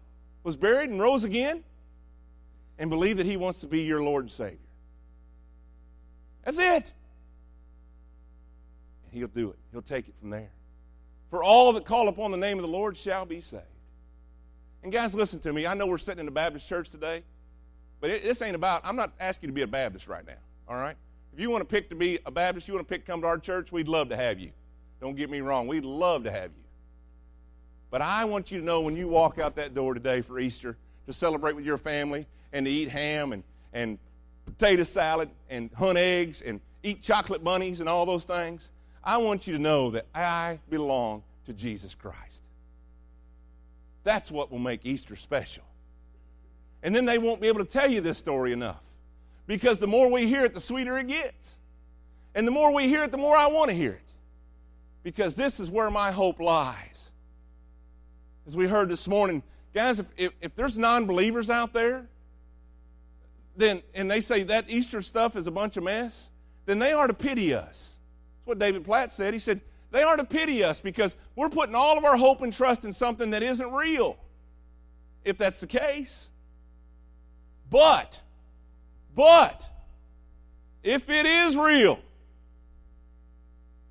was 0.43 0.57
buried, 0.57 0.91
and 0.91 1.01
rose 1.01 1.25
again. 1.25 1.65
And 2.79 2.91
believe 2.91 3.17
that 3.17 3.27
He 3.27 3.37
wants 3.37 3.61
to 3.63 3.67
be 3.67 3.83
your 3.83 4.03
Lord 4.03 4.25
and 4.25 4.31
Savior. 4.31 4.59
That's 6.49 6.87
it. 6.87 6.93
He'll 9.11 9.29
do 9.29 9.51
it. 9.51 9.59
He'll 9.71 9.83
take 9.83 10.09
it 10.09 10.15
from 10.19 10.31
there. 10.31 10.49
For 11.29 11.45
all 11.45 11.75
that 11.75 11.85
call 11.85 12.09
upon 12.09 12.31
the 12.31 12.39
name 12.39 12.59
of 12.59 12.65
the 12.65 12.71
Lord 12.71 12.97
shall 12.97 13.27
be 13.27 13.43
saved. 13.43 13.65
And 14.83 14.91
guys, 14.91 15.15
listen 15.15 15.41
to 15.41 15.53
me. 15.53 15.67
I 15.67 15.75
know 15.75 15.87
we're 15.87 15.99
sitting 15.99 16.21
in 16.21 16.29
a 16.29 16.31
Baptist 16.31 16.67
church 16.67 16.89
today, 16.89 17.23
but 18.01 18.09
it, 18.09 18.23
this 18.23 18.41
ain't 18.41 18.57
about, 18.57 18.81
I'm 18.83 18.97
not 18.97 19.13
asking 19.21 19.49
you 19.49 19.53
to 19.53 19.55
be 19.57 19.61
a 19.61 19.67
Baptist 19.67 20.09
right 20.09 20.27
now, 20.27 20.39
all 20.67 20.77
right? 20.77 20.97
If 21.35 21.39
you 21.39 21.51
want 21.51 21.61
to 21.61 21.67
pick 21.67 21.91
to 21.91 21.95
be 21.95 22.19
a 22.25 22.31
Baptist, 22.31 22.67
you 22.67 22.73
want 22.73 22.89
to 22.89 22.95
pick 22.95 23.05
come 23.05 23.21
to 23.21 23.27
our 23.27 23.39
church, 23.39 23.71
we'd 23.71 23.87
love 23.87 24.09
to 24.09 24.17
have 24.17 24.39
you. 24.41 24.53
Don't 25.03 25.17
get 25.17 25.29
me 25.29 25.43
wrong, 25.43 25.67
we'd 25.67 25.85
love 25.85 26.25
to 26.25 26.31
have 26.31 26.51
you. 26.57 26.65
But 27.91 28.01
I 28.01 28.25
want 28.25 28.51
you 28.51 28.61
to 28.61 28.65
know 28.65 28.81
when 28.81 28.97
you 28.97 29.07
walk 29.07 29.39
out 29.39 29.57
that 29.57 29.75
door 29.75 29.93
today 29.93 30.23
for 30.23 30.39
Easter 30.39 30.79
to 31.09 31.13
celebrate 31.13 31.57
with 31.57 31.67
your 31.67 31.77
family 31.77 32.27
and 32.55 32.65
to 32.65 32.73
eat 32.73 32.89
ham 32.89 33.35
and, 33.35 33.45
and 33.75 33.99
potato 34.49 34.83
salad 34.83 35.31
and 35.49 35.71
hunt 35.73 35.99
eggs 35.99 36.43
and 36.43 36.61
eat 36.83 37.03
chocolate 37.03 37.43
bunnies 37.43 37.81
and 37.81 37.89
all 37.89 38.07
those 38.07 38.25
things, 38.25 38.71
I 39.03 39.19
want 39.19 39.47
you 39.47 39.55
to 39.55 39.59
know 39.59 39.91
that 39.91 40.07
I 40.15 40.59
belong 40.69 41.23
to 41.47 41.53
Jesus 41.53 41.95
Christ. 41.95 42.43
That's 44.05 44.31
what 44.31 44.51
will 44.51 44.59
make 44.59 44.85
Easter 44.85 45.17
special. 45.17 45.65
And 46.83 46.95
then 46.95 47.05
they 47.05 47.19
won't 47.19 47.41
be 47.41 47.49
able 47.49 47.65
to 47.65 47.71
tell 47.71 47.91
you 47.91 48.01
this 48.01 48.19
story 48.19 48.53
enough. 48.53 48.83
Because 49.47 49.79
the 49.79 49.87
more 49.87 50.11
we 50.11 50.29
hear 50.29 50.45
it, 50.45 50.55
the 50.55 50.61
sweeter 50.61 50.99
it 50.99 51.09
gets. 51.09 51.59
And 52.35 52.47
the 52.47 52.53
more 52.53 52.73
we 52.73 52.89
hear 52.89 53.03
it, 53.05 53.11
the 53.11 53.19
more 53.19 53.37
I 53.37 53.47
want 53.49 53.71
to 53.71 53.77
hear 53.77 53.93
it. 53.93 54.03
Because 55.03 55.35
this 55.35 55.59
is 55.59 55.71
where 55.71 55.91
my 55.91 56.11
hope 56.11 56.39
lies. 56.39 57.11
As 58.47 58.57
we 58.57 58.67
heard 58.67 58.89
this 58.89 59.09
morning, 59.09 59.43
guys, 59.75 59.99
if, 60.01 60.07
if, 60.17 60.33
if 60.41 60.55
there's 60.55 60.79
non 60.79 61.07
believers 61.07 61.51
out 61.51 61.73
there, 61.73 62.07
then 63.59 63.83
and 63.95 64.11
they 64.11 64.21
say 64.21 64.45
that 64.45 64.71
Easter 64.71 65.03
stuff 65.03 65.37
is 65.37 65.47
a 65.47 65.51
bunch 65.51 65.77
of 65.77 65.83
mess, 65.83 66.31
then 66.65 66.79
they 66.79 66.93
are 66.93 67.07
to 67.07 67.15
pity 67.15 67.55
us. 67.55 67.99
That's 68.39 68.47
what 68.47 68.59
David 68.59 68.85
Platt 68.85 69.13
said. 69.13 69.35
He 69.35 69.41
said, 69.41 69.61
they 69.91 70.03
are 70.03 70.17
to 70.17 70.25
pity 70.25 70.63
us 70.65 70.81
because 70.81 71.17
we're 71.35 71.49
putting 71.49 71.75
all 71.75 71.99
of 71.99 72.05
our 72.05 72.17
hope 72.17 72.43
and 72.43 72.53
trust 72.53 72.85
in 72.85 72.93
something 72.93 73.31
that 73.31 73.43
isn't 73.43 73.73
real, 73.73 74.17
if 75.25 75.39
that's 75.39 75.61
the 75.61 75.67
case. 75.67 76.31
But, 77.71 78.21
but, 79.15 79.69
if 80.83 81.09
it 81.09 81.27
is 81.27 81.57
real, 81.57 81.99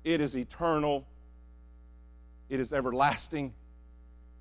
it 0.04 0.20
is 0.20 0.36
eternal, 0.36 1.04
it 2.48 2.60
is 2.60 2.72
everlasting, 2.72 3.52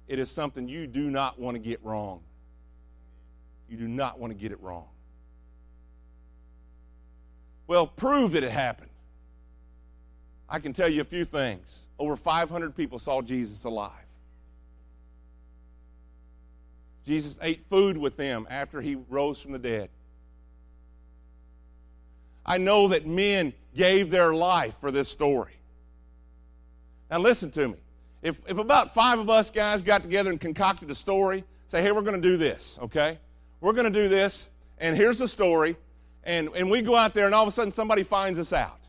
it 0.08 0.20
is 0.20 0.32
something 0.32 0.70
you 0.70 0.88
do 0.88 1.12
not 1.12 1.40
want 1.40 1.56
to 1.56 1.60
get 1.60 1.84
wrong. 1.84 2.22
You 3.70 3.78
do 3.78 3.88
not 3.88 4.20
want 4.20 4.32
to 4.32 4.40
get 4.40 4.52
it 4.52 4.62
wrong. 4.62 4.88
Well, 7.68 7.86
prove 7.86 8.32
that 8.32 8.44
it 8.44 8.52
happened. 8.52 8.90
I 10.50 10.60
can 10.60 10.74
tell 10.74 10.88
you 10.88 11.02
a 11.02 11.06
few 11.06 11.26
things. 11.26 11.86
Over 12.00 12.16
500 12.16 12.76
people 12.76 13.00
saw 13.00 13.22
Jesus 13.22 13.66
alive. 13.66 13.92
Jesus 17.06 17.38
ate 17.42 17.66
food 17.70 17.98
with 17.98 18.18
them 18.18 18.48
after 18.50 18.82
he 18.82 18.98
rose 19.10 19.42
from 19.42 19.52
the 19.52 19.60
dead. 19.60 19.90
I 22.46 22.58
know 22.58 22.88
that 22.90 23.06
men 23.06 23.54
gave 23.76 24.10
their 24.10 24.34
life 24.34 24.78
for 24.80 24.92
this 24.92 25.10
story. 25.10 25.54
Now, 27.12 27.20
listen 27.20 27.52
to 27.52 27.70
me. 27.70 27.76
If, 28.22 28.42
if 28.48 28.58
about 28.58 28.94
five 28.94 29.20
of 29.20 29.30
us 29.30 29.52
guys 29.52 29.82
got 29.82 30.04
together 30.04 30.30
and 30.30 30.40
concocted 30.40 30.90
a 30.90 30.96
story, 30.96 31.44
say, 31.68 31.82
hey, 31.82 31.92
we're 31.92 32.02
going 32.02 32.22
to 32.22 32.30
do 32.30 32.38
this, 32.38 32.80
okay? 32.82 33.20
We're 33.62 33.74
going 33.74 33.92
to 33.92 34.02
do 34.02 34.10
this, 34.10 34.50
and 34.78 34.96
here's 34.96 35.20
the 35.20 35.28
story, 35.28 35.78
and, 36.28 36.50
and 36.56 36.70
we 36.70 36.82
go 36.82 36.94
out 36.94 37.14
there, 37.14 37.26
and 37.26 37.34
all 37.34 37.44
of 37.44 37.48
a 37.48 37.52
sudden 37.52 37.72
somebody 37.72 38.04
finds 38.04 38.38
us 38.38 38.52
out. 38.52 38.80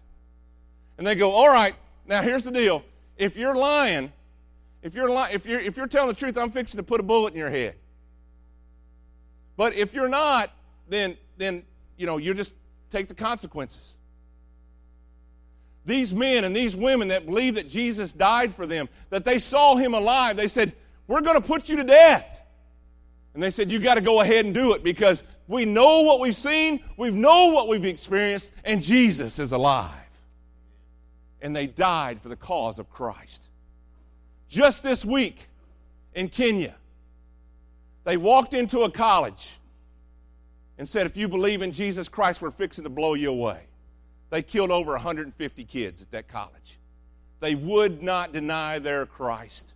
And 0.98 1.06
they 1.06 1.14
go, 1.14 1.30
all 1.30 1.48
right, 1.48 1.74
now 2.04 2.20
here's 2.20 2.42
the 2.42 2.50
deal. 2.50 2.82
If 3.16 3.36
you're 3.36 3.54
lying, 3.54 4.12
if 4.82 4.92
you're, 4.94 5.08
li- 5.08 5.28
if 5.32 5.46
you're, 5.46 5.60
if 5.60 5.76
you're 5.76 5.86
telling 5.86 6.08
the 6.08 6.16
truth, 6.16 6.36
I'm 6.36 6.50
fixing 6.50 6.78
to 6.78 6.82
put 6.82 6.98
a 6.98 7.04
bullet 7.04 7.32
in 7.32 7.38
your 7.38 7.48
head. 7.48 7.76
But 9.56 9.74
if 9.74 9.94
you're 9.94 10.08
not, 10.08 10.50
then, 10.88 11.16
then 11.36 11.62
you 11.96 12.06
know, 12.06 12.16
you 12.16 12.34
just 12.34 12.54
take 12.90 13.06
the 13.06 13.14
consequences. 13.14 13.94
These 15.86 16.12
men 16.12 16.42
and 16.42 16.54
these 16.54 16.74
women 16.74 17.08
that 17.08 17.24
believe 17.24 17.54
that 17.54 17.68
Jesus 17.68 18.12
died 18.12 18.52
for 18.52 18.66
them, 18.66 18.88
that 19.10 19.24
they 19.24 19.38
saw 19.38 19.76
him 19.76 19.94
alive, 19.94 20.36
they 20.36 20.48
said, 20.48 20.72
We're 21.06 21.22
going 21.22 21.40
to 21.40 21.46
put 21.46 21.68
you 21.68 21.76
to 21.76 21.84
death. 21.84 22.42
And 23.34 23.42
they 23.42 23.50
said, 23.50 23.70
You 23.70 23.78
got 23.78 23.94
to 23.94 24.00
go 24.00 24.20
ahead 24.20 24.44
and 24.44 24.52
do 24.52 24.72
it 24.72 24.82
because 24.82 25.22
we 25.48 25.64
know 25.64 26.02
what 26.02 26.20
we've 26.20 26.36
seen, 26.36 26.84
we 26.96 27.10
know 27.10 27.46
what 27.46 27.68
we've 27.68 27.86
experienced, 27.86 28.52
and 28.64 28.82
Jesus 28.82 29.38
is 29.38 29.52
alive. 29.52 29.92
And 31.40 31.56
they 31.56 31.66
died 31.66 32.20
for 32.20 32.28
the 32.28 32.36
cause 32.36 32.78
of 32.78 32.90
Christ. 32.90 33.48
Just 34.48 34.82
this 34.82 35.04
week 35.04 35.48
in 36.14 36.28
Kenya, 36.28 36.74
they 38.04 38.16
walked 38.16 38.54
into 38.54 38.82
a 38.82 38.90
college 38.90 39.58
and 40.76 40.88
said, 40.88 41.06
If 41.06 41.16
you 41.16 41.28
believe 41.28 41.62
in 41.62 41.72
Jesus 41.72 42.08
Christ, 42.08 42.42
we're 42.42 42.50
fixing 42.50 42.84
to 42.84 42.90
blow 42.90 43.14
you 43.14 43.30
away. 43.30 43.62
They 44.30 44.42
killed 44.42 44.70
over 44.70 44.92
150 44.92 45.64
kids 45.64 46.02
at 46.02 46.10
that 46.10 46.28
college. 46.28 46.78
They 47.40 47.54
would 47.54 48.02
not 48.02 48.32
deny 48.32 48.78
their 48.78 49.06
Christ. 49.06 49.74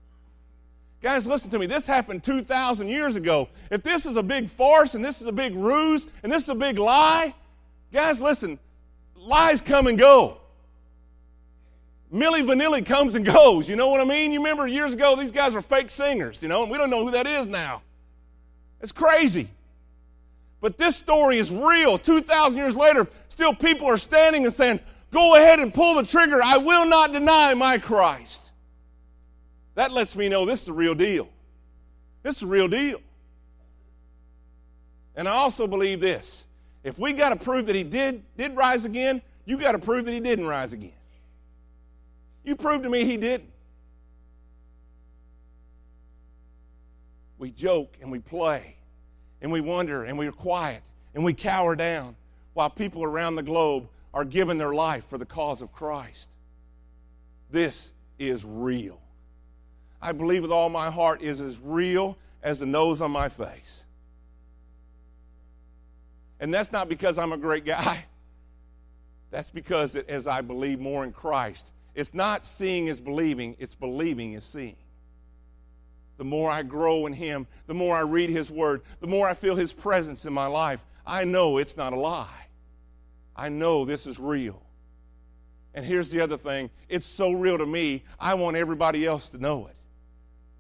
Guys, 1.03 1.27
listen 1.27 1.51
to 1.51 1.59
me. 1.59 1.67
This 1.67 1.85
happened 1.85 2.23
2,000 2.23 2.87
years 2.87 3.17
ago. 3.17 3.49
If 3.71 3.83
this 3.83 4.07
is 4.07 4.17
a 4.17 4.23
big 4.23 4.49
farce 4.49 4.95
and 4.95 5.05
this 5.05 5.21
is 5.21 5.27
a 5.27 5.33
big 5.33 5.57
ruse 5.57 6.07
and 6.23 6.31
this 6.31 6.45
is 6.45 6.49
a 6.49 6.55
big 6.55 6.79
lie, 6.79 7.35
guys, 7.93 8.23
listen, 8.23 8.57
lies 9.17 9.61
come 9.61 9.89
and 9.89 9.99
go. 9.99 10.39
Milli 12.15 12.45
Vanilli 12.45 12.87
comes 12.87 13.17
and 13.17 13.25
goes. 13.25 13.69
You 13.69 13.75
know 13.75 13.89
what 13.89 14.01
I 14.01 14.05
mean? 14.05 14.31
You 14.31 14.39
remember 14.39 14.69
years 14.69 14.93
ago, 14.93 15.17
these 15.17 15.33
guys 15.33 15.55
were 15.55 15.63
fake 15.63 15.91
singers, 15.91 16.41
you 16.41 16.49
know, 16.49 16.63
and 16.63 16.71
we 16.71 16.79
don't 16.79 16.91
know 16.91 17.05
who 17.05 17.11
that 17.11 17.27
is 17.27 17.49
now. 17.49 17.83
It's 18.81 18.93
crazy. 18.93 19.49
But 20.61 20.79
this 20.79 20.95
story 20.95 21.39
is 21.39 21.51
real. 21.51 21.99
2,000 21.99 22.57
years 22.57 22.77
later, 22.77 23.09
still 23.29 23.53
people 23.53 23.89
are 23.89 23.99
standing 23.99 24.45
and 24.45 24.55
saying, 24.55 24.79
Go 25.11 25.35
ahead 25.35 25.59
and 25.59 25.75
pull 25.75 25.97
the 25.97 26.05
trigger. 26.05 26.41
I 26.43 26.59
will 26.59 26.87
not 26.87 27.13
deny 27.13 27.53
my 27.55 27.77
Christ. 27.77 28.52
That 29.75 29.93
lets 29.93 30.17
me 30.17 30.29
know 30.29 30.45
this 30.45 30.63
is 30.63 30.69
a 30.69 30.73
real 30.73 30.95
deal. 30.95 31.29
This 32.23 32.37
is 32.37 32.43
a 32.43 32.47
real 32.47 32.69
deal. 32.69 33.01
And 35.17 35.29
I 35.29 35.33
also 35.33 35.67
believe 35.67 36.01
this. 36.01 36.47
If 36.85 36.99
we 36.99 37.13
got 37.13 37.31
to 37.31 37.37
prove 37.37 37.67
that 37.67 37.77
he 37.77 37.85
did, 37.85 38.23
did 38.37 38.57
rise 38.57 38.85
again, 38.85 39.23
you 39.45 39.57
got 39.57 39.73
to 39.73 39.79
prove 39.79 40.05
that 40.05 40.13
he 40.13 40.21
didn't 40.21 40.47
rise 40.47 40.73
again. 40.73 40.93
You 42.45 42.57
prove 42.57 42.83
to 42.83 42.89
me 42.89 43.05
he 43.05 43.17
didn't. 43.17 43.51
We 47.39 47.51
joke 47.51 47.97
and 48.01 48.11
we 48.11 48.21
play 48.21 48.77
and 49.41 49.51
we 49.51 49.61
wonder 49.61 50.05
and 50.05 50.17
we're 50.17 50.33
quiet 50.33 50.83
and 51.15 51.25
we 51.25 51.35
cower 51.35 51.75
down 51.75 52.15
while 52.55 52.71
people 52.71 53.03
around 53.03 53.37
the 53.37 53.43
globe 53.43 53.89
are 54.15 54.25
giving 54.25 54.59
their 54.59 54.75
life 54.75 55.07
for 55.07 55.19
the 55.19 55.27
cause 55.27 55.63
of 55.63 55.73
Christ. 55.73 56.31
This 57.51 57.93
is 58.19 58.45
real. 58.45 59.01
I 60.03 60.13
believe 60.13 60.43
with 60.43 60.51
all 60.51 60.69
my 60.69 60.91
heart 60.91 61.23
is 61.23 61.41
as 61.41 61.59
real 61.59 62.19
as 62.43 62.59
the 62.59 62.67
nose 62.67 63.01
on 63.01 63.11
my 63.11 63.29
face. 63.29 63.87
And 66.41 66.53
that's 66.53 66.73
not 66.73 66.89
because 66.89 67.19
I'm 67.19 67.33
a 67.33 67.37
great 67.37 67.65
guy. 67.65 68.05
That's 69.31 69.51
because 69.51 69.97
as 69.97 70.27
I 70.27 70.43
believe 70.43 70.79
more 70.79 71.05
in 71.05 71.13
Christ, 71.13 71.73
it's 71.95 72.13
not 72.13 72.45
seeing 72.45 72.89
is 72.89 73.01
believing, 73.01 73.57
it's 73.59 73.75
believing 73.75 74.35
is 74.35 74.45
seeing 74.45 74.77
the 76.23 76.25
more 76.25 76.51
I 76.51 76.63
grow 76.63 77.07
in 77.07 77.13
Him, 77.13 77.49
the 77.67 77.75
more 77.75 77.97
I 77.97 78.03
read 78.03 78.31
His 78.31 78.49
Word, 78.49 78.83
the 79.01 79.09
more 79.09 79.27
I 79.27 79.35
feel 79.35 79.57
His 79.57 79.73
presence 79.73 80.25
in 80.25 80.33
my 80.33 80.47
life, 80.47 80.85
I 81.05 81.25
know 81.25 81.59
it's 81.59 81.77
not 81.77 81.93
a 81.93 81.99
lie. 81.99 82.47
I 83.35 83.49
know 83.49 83.85
this 83.85 84.07
is 84.07 84.21
real. 84.21 84.63
And 85.75 85.85
here's 85.85 86.11
the 86.11 86.21
other 86.21 86.37
thing 86.37 86.71
it's 86.89 87.09
so 87.09 87.33
real 87.33 87.59
to 87.59 87.67
me, 87.67 88.05
I 88.21 88.35
want 88.35 88.57
everybody 88.57 89.05
else 89.05 89.31
to 89.31 89.39
know 89.39 89.67
it. 89.67 89.75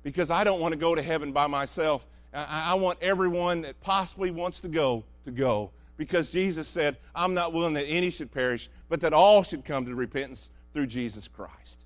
Because 0.03 0.31
I 0.31 0.45
don't 0.45 0.61
want 0.61 0.73
to 0.73 0.79
go 0.79 0.95
to 0.95 1.03
heaven 1.03 1.33
by 1.33 1.47
myself. 1.47 2.07
I, 2.35 2.75
want 2.75 2.99
everyone 3.03 3.63
that 3.63 3.81
possibly 3.81 4.31
wants 4.31 4.61
to 4.61 4.69
go 4.69 5.05
to 5.25 5.31
go. 5.31 5.71
Because 5.97 6.31
Jesus 6.31 6.67
said, 6.67 6.97
I'm 7.15 7.35
not 7.35 7.53
willing 7.53 7.75
that 7.75 7.85
any 7.85 8.11
should 8.11 8.33
perish, 8.33 8.71
but 8.89 9.01
that 9.03 9.13
all 9.13 9.43
should 9.43 9.65
come 9.65 9.85
to 9.87 9.95
repentance 9.95 10.51
through 10.73 10.87
Jesus 10.87 11.29
Christ. 11.29 11.85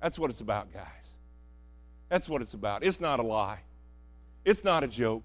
That's 0.00 0.18
what 0.18 0.30
it's 0.30 0.42
about, 0.42 0.72
guys. 0.72 0.86
That's 2.08 2.28
what 2.28 2.42
it's 2.42 2.54
about. 2.54 2.84
It's 2.84 3.00
not 3.00 3.20
a 3.20 3.22
lie, 3.22 3.60
it's 4.44 4.64
not 4.64 4.84
a 4.84 4.88
joke. 4.88 5.24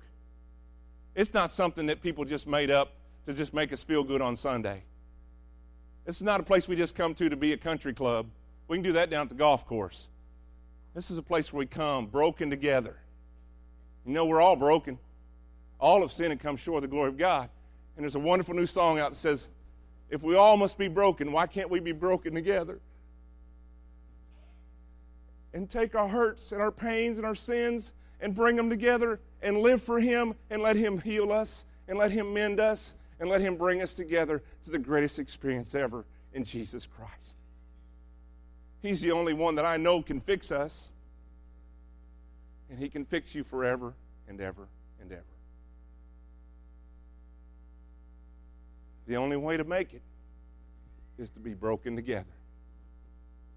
It's 1.15 1.33
not 1.33 1.51
something 1.51 1.87
that 1.87 2.03
people 2.03 2.25
just 2.25 2.45
made 2.45 2.69
up 2.69 2.93
to 3.25 3.33
just 3.33 3.51
make 3.51 3.73
us 3.73 3.83
feel 3.83 4.03
good 4.03 4.21
on 4.21 4.35
Sunday. 4.35 4.83
This 6.05 6.17
is 6.17 6.21
not 6.21 6.39
a 6.39 6.43
place 6.43 6.67
we 6.67 6.75
just 6.75 6.93
come 6.93 7.15
to 7.15 7.27
to 7.27 7.35
be 7.35 7.53
a 7.53 7.57
country 7.57 7.91
club. 7.91 8.27
We 8.67 8.77
can 8.77 8.83
do 8.83 8.93
that 8.93 9.09
down 9.09 9.23
at 9.23 9.29
the 9.29 9.35
golf 9.35 9.65
course. 9.65 10.09
This 10.97 11.11
is 11.11 11.19
a 11.19 11.21
place 11.21 11.53
where 11.53 11.59
we 11.59 11.67
come 11.67 12.07
broken 12.07 12.49
together. 12.49 12.97
You 14.03 14.13
know, 14.13 14.25
we're 14.25 14.41
all 14.41 14.55
broken. 14.55 14.97
All 15.79 16.01
have 16.01 16.11
sinned 16.11 16.31
and 16.31 16.41
come 16.41 16.55
short 16.55 16.83
of 16.83 16.89
the 16.89 16.95
glory 16.95 17.09
of 17.09 17.19
God. 17.19 17.51
And 17.95 18.03
there's 18.03 18.15
a 18.15 18.19
wonderful 18.19 18.55
new 18.55 18.65
song 18.65 18.97
out 18.97 19.11
that 19.11 19.15
says, 19.15 19.47
If 20.09 20.23
we 20.23 20.35
all 20.35 20.57
must 20.57 20.75
be 20.75 20.87
broken, 20.87 21.31
why 21.31 21.45
can't 21.45 21.69
we 21.69 21.79
be 21.79 21.91
broken 21.91 22.33
together? 22.33 22.79
and 25.53 25.69
take 25.69 25.93
our 25.93 26.07
hurts 26.07 26.51
and 26.51 26.61
our 26.61 26.71
pains 26.71 27.17
and 27.17 27.25
our 27.25 27.35
sins 27.35 27.93
and 28.19 28.33
bring 28.33 28.55
them 28.55 28.67
together 28.69 29.19
and 29.43 29.59
live 29.59 29.83
for 29.83 29.99
Him 29.99 30.33
and 30.49 30.63
let 30.63 30.75
Him 30.75 30.99
heal 30.99 31.31
us 31.31 31.65
and 31.87 31.99
let 31.99 32.11
Him 32.11 32.33
mend 32.33 32.59
us 32.59 32.95
and 33.19 33.29
let 33.29 33.41
Him 33.41 33.55
bring 33.55 33.83
us 33.83 33.93
together 33.93 34.41
to 34.65 34.71
the 34.71 34.79
greatest 34.79 35.19
experience 35.19 35.75
ever 35.75 36.05
in 36.33 36.43
Jesus 36.43 36.87
Christ. 36.87 37.37
He's 38.81 39.01
the 39.01 39.11
only 39.11 39.33
one 39.33 39.55
that 39.55 39.65
I 39.65 39.77
know 39.77 40.01
can 40.01 40.21
fix 40.21 40.51
us, 40.51 40.91
and 42.69 42.79
He 42.79 42.89
can 42.89 43.05
fix 43.05 43.33
you 43.33 43.43
forever 43.43 43.93
and 44.27 44.39
ever 44.39 44.67
and 45.01 45.11
ever. 45.11 45.23
The 49.07 49.15
only 49.15 49.37
way 49.37 49.57
to 49.57 49.63
make 49.63 49.93
it 49.93 50.01
is 51.17 51.29
to 51.31 51.39
be 51.39 51.53
broken 51.53 51.95
together 51.95 52.25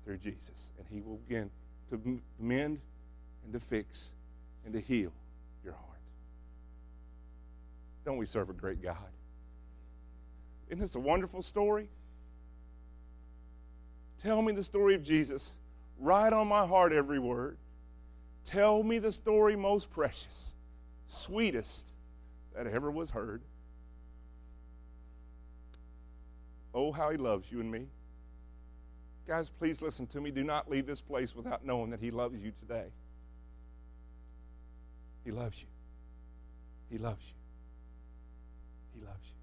through 0.04 0.18
Jesus, 0.18 0.72
and 0.78 0.86
He 0.88 1.00
will 1.00 1.16
begin 1.28 1.50
to 1.90 2.20
mend 2.38 2.80
and 3.44 3.52
to 3.52 3.60
fix 3.60 4.12
and 4.64 4.72
to 4.72 4.80
heal 4.80 5.12
your 5.64 5.74
heart. 5.74 5.86
Don't 8.04 8.16
we 8.16 8.26
serve 8.26 8.48
a 8.48 8.54
great 8.54 8.82
God? 8.82 8.96
Isn't 10.68 10.80
this 10.80 10.94
a 10.94 11.00
wonderful 11.00 11.42
story? 11.42 11.88
Tell 14.22 14.42
me 14.42 14.52
the 14.52 14.62
story 14.62 14.94
of 14.94 15.02
Jesus. 15.02 15.58
Write 15.98 16.32
on 16.32 16.48
my 16.48 16.66
heart 16.66 16.92
every 16.92 17.18
word. 17.18 17.56
Tell 18.44 18.82
me 18.82 18.98
the 18.98 19.12
story 19.12 19.56
most 19.56 19.90
precious, 19.90 20.54
sweetest 21.08 21.86
that 22.54 22.66
ever 22.66 22.90
was 22.90 23.10
heard. 23.10 23.42
Oh, 26.72 26.92
how 26.92 27.10
he 27.10 27.16
loves 27.16 27.50
you 27.50 27.60
and 27.60 27.70
me. 27.70 27.86
Guys, 29.30 29.48
please 29.48 29.80
listen 29.80 30.06
to 30.08 30.20
me. 30.20 30.32
Do 30.32 30.42
not 30.42 30.68
leave 30.68 30.86
this 30.86 31.00
place 31.00 31.36
without 31.36 31.64
knowing 31.64 31.90
that 31.90 32.00
He 32.00 32.10
loves 32.10 32.42
you 32.42 32.50
today. 32.58 32.86
He 35.24 35.30
loves 35.30 35.60
you. 35.60 35.68
He 36.90 36.98
loves 36.98 37.24
you. 37.24 37.34
He 38.98 39.06
loves 39.06 39.24
you. 39.24 39.36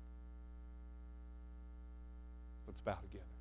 Let's 2.67 2.81
bow 2.81 2.97
together. 3.01 3.36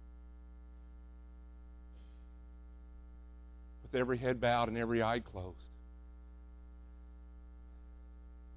With 3.87 4.01
every 4.01 4.19
head 4.19 4.41
bowed 4.41 4.67
and 4.67 4.77
every 4.77 5.01
eye 5.01 5.21
closed, 5.21 5.65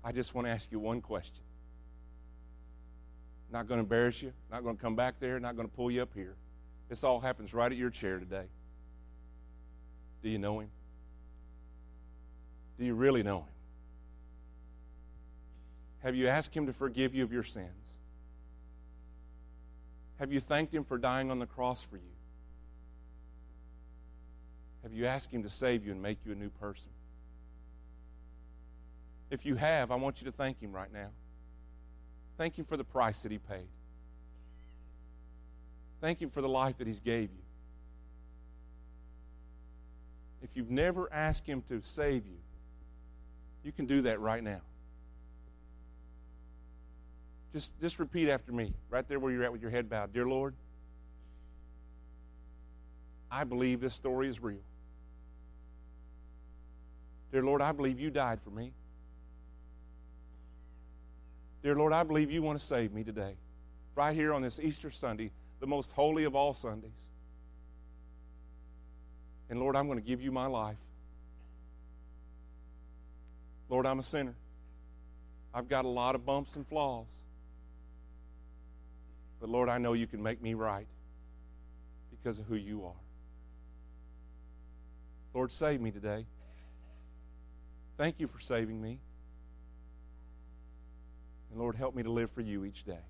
I 0.03 0.11
just 0.11 0.33
want 0.33 0.47
to 0.47 0.51
ask 0.51 0.71
you 0.71 0.79
one 0.79 1.01
question. 1.01 1.43
Not 3.51 3.67
going 3.67 3.77
to 3.77 3.83
embarrass 3.83 4.23
you, 4.23 4.33
not 4.51 4.63
going 4.63 4.75
to 4.75 4.81
come 4.81 4.95
back 4.95 5.19
there, 5.19 5.39
not 5.39 5.55
going 5.55 5.67
to 5.67 5.75
pull 5.75 5.91
you 5.91 6.01
up 6.01 6.09
here. 6.15 6.33
This 6.87 7.03
all 7.03 7.19
happens 7.19 7.53
right 7.53 7.71
at 7.71 7.77
your 7.77 7.91
chair 7.91 8.17
today. 8.17 8.45
Do 10.23 10.29
you 10.29 10.39
know 10.39 10.61
him? 10.61 10.71
Do 12.79 12.85
you 12.85 12.95
really 12.95 13.21
know 13.21 13.41
him? 13.41 13.53
Have 15.99 16.15
you 16.15 16.27
asked 16.27 16.57
him 16.57 16.65
to 16.65 16.73
forgive 16.73 17.13
you 17.13 17.23
of 17.23 17.31
your 17.31 17.43
sins? 17.43 17.69
Have 20.17 20.33
you 20.33 20.39
thanked 20.39 20.73
him 20.73 20.83
for 20.83 20.97
dying 20.97 21.29
on 21.29 21.37
the 21.37 21.45
cross 21.45 21.83
for 21.83 21.97
you? 21.97 22.18
Have 24.83 24.93
you 24.93 25.05
asked 25.05 25.31
Him 25.31 25.43
to 25.43 25.49
save 25.49 25.85
you 25.85 25.91
and 25.91 26.01
make 26.01 26.19
you 26.25 26.31
a 26.31 26.35
new 26.35 26.49
person? 26.49 26.91
If 29.29 29.45
you 29.45 29.55
have, 29.55 29.91
I 29.91 29.95
want 29.95 30.21
you 30.21 30.25
to 30.25 30.31
thank 30.31 30.61
Him 30.61 30.71
right 30.71 30.91
now. 30.91 31.09
Thank 32.37 32.57
Him 32.57 32.65
for 32.65 32.77
the 32.77 32.83
price 32.83 33.21
that 33.23 33.31
He 33.31 33.37
paid. 33.37 33.67
Thank 36.01 36.21
Him 36.21 36.29
for 36.29 36.41
the 36.41 36.49
life 36.49 36.77
that 36.77 36.87
He's 36.87 37.01
gave 37.01 37.29
you. 37.31 37.43
If 40.41 40.49
you've 40.55 40.71
never 40.71 41.11
asked 41.11 41.45
Him 41.45 41.61
to 41.67 41.81
save 41.83 42.25
you, 42.25 42.37
you 43.63 43.71
can 43.73 43.85
do 43.85 44.03
that 44.03 44.21
right 44.21 44.41
now. 44.41 44.61
Just, 47.51 47.73
just 47.81 47.99
repeat 47.99 48.29
after 48.29 48.51
me, 48.51 48.73
right 48.89 49.07
there 49.07 49.19
where 49.19 49.31
you're 49.31 49.43
at 49.43 49.51
with 49.51 49.61
your 49.61 49.71
head 49.71 49.89
bowed. 49.89 50.13
Dear 50.13 50.27
Lord, 50.27 50.53
I 53.31 53.43
believe 53.43 53.81
this 53.81 53.93
story 53.93 54.27
is 54.27 54.41
real. 54.41 54.63
Dear 57.31 57.43
Lord, 57.43 57.61
I 57.61 57.71
believe 57.71 57.99
you 57.99 58.09
died 58.09 58.39
for 58.41 58.49
me. 58.49 58.73
Dear 61.61 61.75
Lord, 61.75 61.93
I 61.93 62.03
believe 62.03 62.31
you 62.31 62.41
want 62.41 62.59
to 62.59 62.65
save 62.65 62.93
me 62.93 63.03
today, 63.03 63.35
right 63.95 64.15
here 64.15 64.33
on 64.33 64.41
this 64.41 64.59
Easter 64.59 64.89
Sunday, 64.89 65.31
the 65.59 65.67
most 65.67 65.91
holy 65.91 66.23
of 66.23 66.35
all 66.35 66.53
Sundays. 66.53 66.91
And 69.49 69.59
Lord, 69.59 69.75
I'm 69.75 69.87
going 69.87 69.99
to 69.99 70.05
give 70.05 70.21
you 70.21 70.31
my 70.31 70.45
life. 70.45 70.77
Lord, 73.67 73.85
I'm 73.85 73.99
a 73.99 74.03
sinner. 74.03 74.35
I've 75.53 75.67
got 75.67 75.85
a 75.85 75.89
lot 75.89 76.15
of 76.15 76.25
bumps 76.25 76.55
and 76.55 76.65
flaws. 76.67 77.07
But 79.39 79.49
Lord, 79.49 79.69
I 79.69 79.77
know 79.77 79.93
you 79.93 80.07
can 80.07 80.21
make 80.21 80.41
me 80.41 80.53
right 80.53 80.87
because 82.11 82.39
of 82.39 82.45
who 82.45 82.55
you 82.55 82.85
are. 82.85 83.08
Lord, 85.39 85.53
save 85.53 85.79
me 85.79 85.89
today. 85.89 86.25
Thank 87.97 88.19
you 88.19 88.27
for 88.27 88.41
saving 88.41 88.81
me. 88.81 88.99
And 91.49 91.61
Lord, 91.61 91.77
help 91.77 91.95
me 91.95 92.03
to 92.03 92.11
live 92.11 92.29
for 92.29 92.41
you 92.41 92.65
each 92.65 92.83
day. 92.83 93.05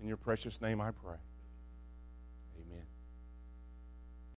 In 0.00 0.06
your 0.06 0.16
precious 0.16 0.60
name 0.60 0.80
I 0.80 0.92
pray. 0.92 1.16